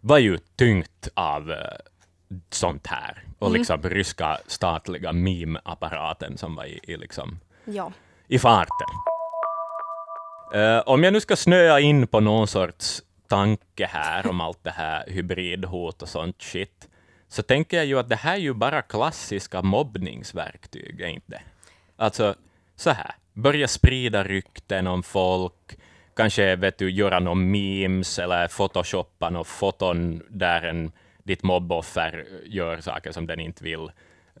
var 0.00 0.18
ju 0.18 0.38
tyngt 0.56 1.08
av 1.14 1.50
eh, 1.50 1.56
sånt 2.50 2.86
här. 2.86 3.22
Och 3.38 3.46
Mm. 3.48 3.58
liksom 3.58 3.82
ryska 3.82 4.38
statliga 4.46 5.12
meme-apparaten 5.12 6.36
som 6.38 6.54
var 6.54 6.64
i, 6.64 6.80
i, 6.82 6.96
liksom, 6.96 7.40
Ja. 7.64 7.92
i 8.28 8.38
farten. 8.38 8.88
Eh, 10.54 10.82
om 10.86 11.04
jag 11.04 11.12
nu 11.12 11.20
ska 11.20 11.36
snöa 11.36 11.80
in 11.80 12.06
på 12.06 12.20
någon 12.20 12.46
sorts 12.48 13.02
tanke 13.28 13.86
här 13.86 14.26
om 14.26 14.40
allt 14.40 14.64
det 14.64 14.70
här 14.70 15.04
hybridhot 15.06 16.02
och 16.02 16.08
sånt 16.08 16.42
shit, 16.42 16.88
så 17.28 17.42
tänker 17.42 17.76
jag 17.76 17.86
ju 17.86 17.98
att 17.98 18.08
det 18.08 18.16
här 18.16 18.34
är 18.34 18.40
ju 18.40 18.54
bara 18.54 18.82
klassiska 18.82 19.62
mobbningsverktyg, 19.62 21.00
är 21.00 21.06
inte? 21.06 21.40
Alltså, 21.96 22.34
så 22.76 22.90
här, 22.90 23.14
börja 23.32 23.68
sprida 23.68 24.24
rykten 24.24 24.86
om 24.86 25.02
folk, 25.02 25.78
kanske 26.16 26.56
vet 26.56 26.78
du, 26.78 26.90
göra 26.90 27.18
några 27.18 27.34
memes 27.34 28.18
eller 28.18 28.48
photoshoppa 28.48 29.30
några 29.30 29.44
foton 29.44 30.22
där 30.28 30.62
en, 30.62 30.92
ditt 31.22 31.42
mobboffer 31.42 32.26
gör 32.44 32.80
saker 32.80 33.12
som 33.12 33.26
den 33.26 33.40
inte 33.40 33.64
vill, 33.64 33.90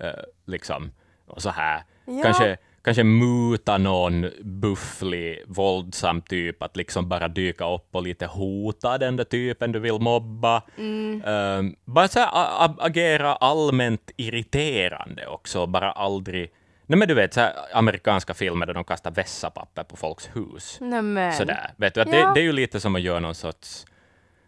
eh, 0.00 0.10
liksom, 0.46 0.92
och 1.26 1.42
så 1.42 1.50
här. 1.50 1.84
Ja. 2.04 2.22
Kanske 2.22 2.56
kanske 2.88 3.04
muta 3.04 3.78
någon 3.78 4.30
bufflig, 4.40 5.42
våldsam 5.46 6.22
typ 6.22 6.62
att 6.62 6.76
liksom 6.76 7.08
bara 7.08 7.28
dyka 7.28 7.74
upp 7.74 7.88
och 7.94 8.02
lite 8.02 8.26
hota 8.26 8.98
den 8.98 9.16
där 9.16 9.24
typen 9.24 9.72
du 9.72 9.78
vill 9.78 9.98
mobba. 9.98 10.62
Um, 10.76 11.76
bara 11.84 12.08
så 12.08 12.18
här, 12.20 12.28
agera 12.78 13.34
allmänt 13.34 14.10
irriterande 14.16 15.26
också, 15.26 15.66
bara 15.66 15.92
aldrig... 15.92 16.52
Nej 16.86 16.98
men 16.98 17.08
du 17.08 17.14
vet, 17.14 17.34
så 17.34 17.40
här, 17.40 17.52
amerikanska 17.72 18.34
filmer 18.34 18.66
där 18.66 18.74
de 18.74 18.84
kastar 18.84 19.10
vässapapper 19.10 19.84
på 19.84 19.96
folks 19.96 20.30
hus. 20.34 20.78
Nämen. 20.80 21.32
Sådär. 21.32 21.70
Vet 21.76 21.94
du, 21.94 22.00
att 22.00 22.08
Ja. 22.12 22.26
det, 22.28 22.34
det 22.34 22.40
är 22.40 22.44
ju 22.44 22.52
lite 22.52 22.80
som 22.80 22.94
att 22.94 23.02
göra 23.02 23.20
någon 23.20 23.34
sorts 23.34 23.86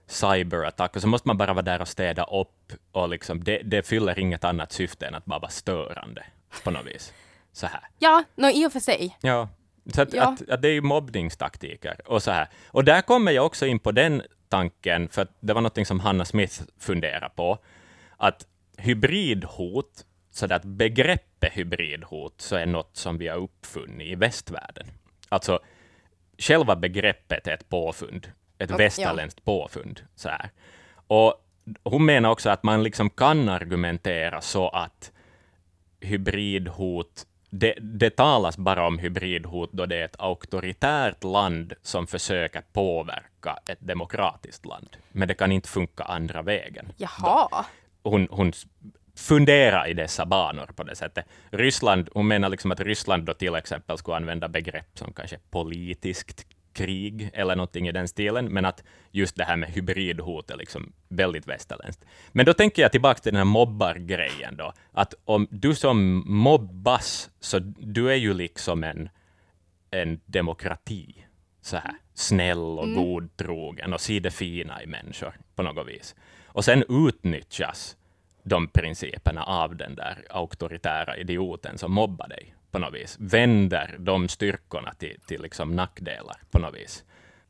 cyberattack, 0.07 0.97
och 0.97 1.03
så 1.03 1.09
måste 1.09 1.29
man 1.29 1.37
bara 1.37 1.53
vara 1.53 1.63
där 1.63 1.81
och 1.81 1.89
städa 1.89 2.25
upp, 2.25 2.73
och 2.93 3.09
liksom, 3.09 3.45
det, 3.45 3.61
det 3.65 3.87
fyller 3.87 4.19
inget 4.19 4.45
annat 4.45 4.73
syfte 4.73 5.07
än 5.07 5.15
att 5.15 5.25
bara 5.25 5.39
vara 5.39 5.51
störande 5.51 6.23
på 6.65 6.71
något 6.71 6.87
vis. 6.87 7.13
Så 7.53 7.67
här. 7.67 7.81
Ja, 7.99 8.25
no, 8.35 8.47
i 8.47 8.67
och 8.67 8.73
för 8.73 8.81
sig. 8.81 9.17
Ja, 9.21 9.49
så 9.95 10.03
att, 10.03 10.13
Ja. 10.13 10.29
Att, 10.29 10.49
att 10.49 10.63
det 10.63 10.69
är 10.69 10.73
ju 10.73 10.81
mobbningstaktiker 10.81 11.97
och 12.07 12.23
så 12.23 12.31
här. 12.31 12.49
Och 12.67 12.85
där 12.85 13.03
kommer 13.03 13.33
jag 13.33 13.47
också 13.47 13.67
in 13.67 13.79
på 13.79 13.93
den 13.93 14.23
tanken, 14.49 15.09
för 15.09 15.27
det 15.41 15.53
var 15.53 15.61
något 15.61 15.87
som 15.87 16.01
Hanna 16.01 16.25
Smith 16.25 16.63
funderade 16.79 17.31
på, 17.37 17.59
att 18.17 18.47
hybridhot, 18.77 20.07
så 20.31 20.55
att 20.55 20.65
begreppet 20.65 21.53
hybridhot, 21.53 22.41
så 22.41 22.57
är 22.57 22.67
något 22.67 22.97
som 22.97 23.19
vi 23.19 23.29
har 23.29 23.37
uppfunnit 23.37 24.09
i 24.09 24.15
västvärlden. 24.15 24.87
Alltså, 25.29 25.61
själva 26.39 26.77
begreppet 26.77 27.47
är 27.47 27.55
ett 27.55 27.69
påfund, 27.69 28.33
ett 28.59 28.71
Okej, 28.71 28.85
västerländskt 28.85 29.45
påfund. 29.45 30.01
Så 30.15 30.29
här. 30.29 30.51
Och 30.95 31.35
hon 31.85 32.05
menar 32.05 32.31
också 32.31 32.51
att 32.51 32.63
man 32.63 32.83
liksom 32.83 33.11
kan 33.11 33.49
argumentera 33.49 34.41
så 34.41 34.69
att 34.69 35.13
hybridhot 36.01 37.27
det, 37.51 37.75
det 37.81 38.11
talas 38.11 38.57
bara 38.57 38.87
om 38.87 38.99
hybridhot 38.99 39.73
då 39.73 39.87
det 39.87 39.97
är 39.97 40.05
ett 40.05 40.21
auktoritärt 40.21 41.25
land 41.25 41.73
som 41.83 42.07
försöker 42.07 42.63
påverka 42.73 43.59
ett 43.69 43.79
demokratiskt 43.81 44.67
land. 44.67 44.97
Men 45.13 45.29
det 45.29 45.35
kan 45.35 45.53
inte 45.53 45.69
funka 45.69 46.05
andra 46.05 46.43
vägen. 46.43 46.93
Jaha. 46.97 47.65
Hon, 48.03 48.29
hon 48.31 48.53
funderar 49.17 49.89
i 49.89 49.95
dessa 49.95 50.27
banor 50.27 50.67
på 50.77 50.83
det 50.83 50.97
sättet. 50.97 51.25
Ryssland, 51.51 52.09
hon 52.13 52.29
menar 52.29 52.49
liksom 52.49 52.71
att 52.71 52.81
Ryssland 52.81 53.25
då 53.25 53.35
till 53.35 53.55
exempel 53.55 53.99
skulle 53.99 54.17
använda 54.17 54.49
begrepp 54.49 54.99
som 54.99 55.13
kanske 55.13 55.39
politiskt 55.51 56.47
krig 56.73 57.31
eller 57.33 57.57
någonting 57.57 57.89
i 57.89 57.93
den 57.93 58.09
stilen, 58.09 58.47
men 58.47 58.65
att 58.65 58.85
just 59.11 59.37
det 59.37 59.45
här 59.45 59.57
med 59.57 59.69
hybridhot 59.69 60.51
är 60.51 60.57
liksom 60.57 60.93
väldigt 61.09 61.47
västerländskt. 61.47 62.05
Men 62.33 62.47
då 62.47 62.55
tänker 62.55 62.83
jag 62.83 62.93
tillbaka 62.93 63.21
till 63.21 63.33
den 63.33 63.39
här 63.39 63.45
mobbargrejen 63.45 64.57
då, 64.57 64.73
att 64.93 65.15
om 65.25 65.49
du 65.51 65.75
som 65.75 66.25
mobbas, 66.27 67.31
så 67.41 67.59
du 67.79 68.11
är 68.11 68.17
ju 68.17 68.35
liksom 68.35 68.85
en, 68.85 69.09
en 69.91 70.21
demokrati, 70.27 71.27
så 71.63 71.77
här 71.77 71.95
snäll 72.15 72.79
och 72.79 72.85
mm. 72.85 73.05
godtrogen 73.05 73.93
och 73.93 74.01
ser 74.01 74.21
det 74.21 74.31
fina 74.31 74.83
i 74.83 74.87
människor 74.87 75.35
på 75.55 75.63
något 75.63 75.89
vis. 75.89 76.15
Och 76.47 76.65
sen 76.65 76.85
utnyttjas 76.89 77.97
de 78.43 78.69
principerna 78.69 79.43
av 79.43 79.77
den 79.77 79.95
där 79.95 80.25
auktoritära 80.31 81.17
idioten 81.17 81.79
som 81.79 81.93
mobbar 81.93 82.29
dig 82.29 82.55
på 82.71 82.79
något 82.79 82.95
vis. 82.95 83.17
Vänder 83.21 83.97
de 83.99 84.29
styrkorna 84.29 84.93
till, 84.93 85.21
till 85.27 85.43
liksom 85.43 85.77
nackdelar 85.77 86.37
på 86.51 86.59
något 86.59 86.75
vis. 86.75 87.05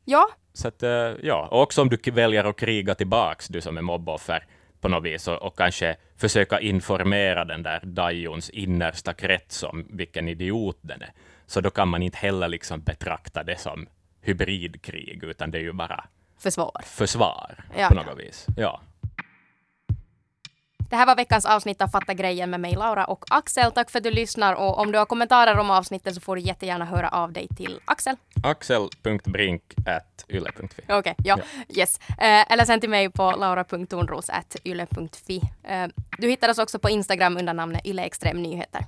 Ja. 0.05 0.29
Så 0.53 0.67
att, 0.67 0.83
eh, 0.83 1.13
ja, 1.23 1.47
och 1.51 1.61
också 1.61 1.81
om 1.81 1.89
du 1.89 2.11
väljer 2.11 2.43
att 2.43 2.57
kriga 2.57 2.95
tillbaks, 2.95 3.47
du 3.47 3.61
som 3.61 3.77
är 3.77 3.81
mobboffer, 3.81 4.45
på 4.81 4.89
något 4.89 5.03
vis, 5.03 5.27
och, 5.27 5.41
och 5.41 5.57
kanske 5.57 5.95
försöka 6.17 6.59
informera 6.59 7.45
den 7.45 7.63
där 7.63 7.79
Dajons 7.83 8.49
innersta 8.49 9.13
krets 9.13 9.63
om 9.63 9.87
vilken 9.89 10.27
idiot 10.27 10.77
den 10.81 11.01
är, 11.01 11.11
så 11.45 11.61
då 11.61 11.69
kan 11.69 11.87
man 11.87 12.03
inte 12.03 12.17
heller 12.17 12.47
liksom 12.47 12.81
betrakta 12.81 13.43
det 13.43 13.59
som 13.59 13.87
hybridkrig, 14.21 15.23
utan 15.23 15.51
det 15.51 15.57
är 15.57 15.61
ju 15.61 15.73
bara 15.73 16.05
försvar, 16.39 16.81
försvar 16.85 17.63
ja, 17.77 17.87
på 17.87 17.95
något 17.95 18.05
ja. 18.07 18.13
vis. 18.13 18.47
Ja. 18.57 18.81
Det 20.91 20.97
här 20.97 21.05
var 21.05 21.15
veckans 21.15 21.45
avsnitt 21.45 21.81
av 21.81 21.87
Fatta 21.87 22.13
grejen 22.13 22.49
med 22.49 22.59
mig 22.59 22.75
Laura 22.75 23.05
och 23.05 23.25
Axel. 23.29 23.71
Tack 23.71 23.89
för 23.89 23.99
att 23.99 24.03
du 24.03 24.11
lyssnar 24.11 24.53
och 24.53 24.79
om 24.79 24.91
du 24.91 24.97
har 24.97 25.05
kommentarer 25.05 25.57
om 25.57 25.71
avsnittet 25.71 26.15
så 26.15 26.21
får 26.21 26.35
du 26.35 26.41
jättegärna 26.41 26.85
höra 26.85 27.09
av 27.09 27.33
dig 27.33 27.47
till 27.57 27.79
Axel. 27.85 28.15
Axel.brink.yle.fi 28.43 30.83
Okej, 30.83 30.97
okay, 30.97 31.13
ja, 31.17 31.37
ja. 31.37 31.43
yes. 31.81 31.99
Eh, 32.09 32.51
eller 32.51 32.65
sen 32.65 32.79
till 32.79 32.89
mig 32.89 33.09
på 33.09 33.31
laura.tornros.yle.fi. 33.31 35.41
Eh, 35.63 35.87
du 36.17 36.29
hittar 36.29 36.49
oss 36.49 36.59
också 36.59 36.79
på 36.79 36.89
Instagram 36.89 37.37
under 37.37 37.53
namnet 37.53 37.85
Yle 37.85 38.03
Extrem 38.03 38.41
Nyheter. 38.41 38.85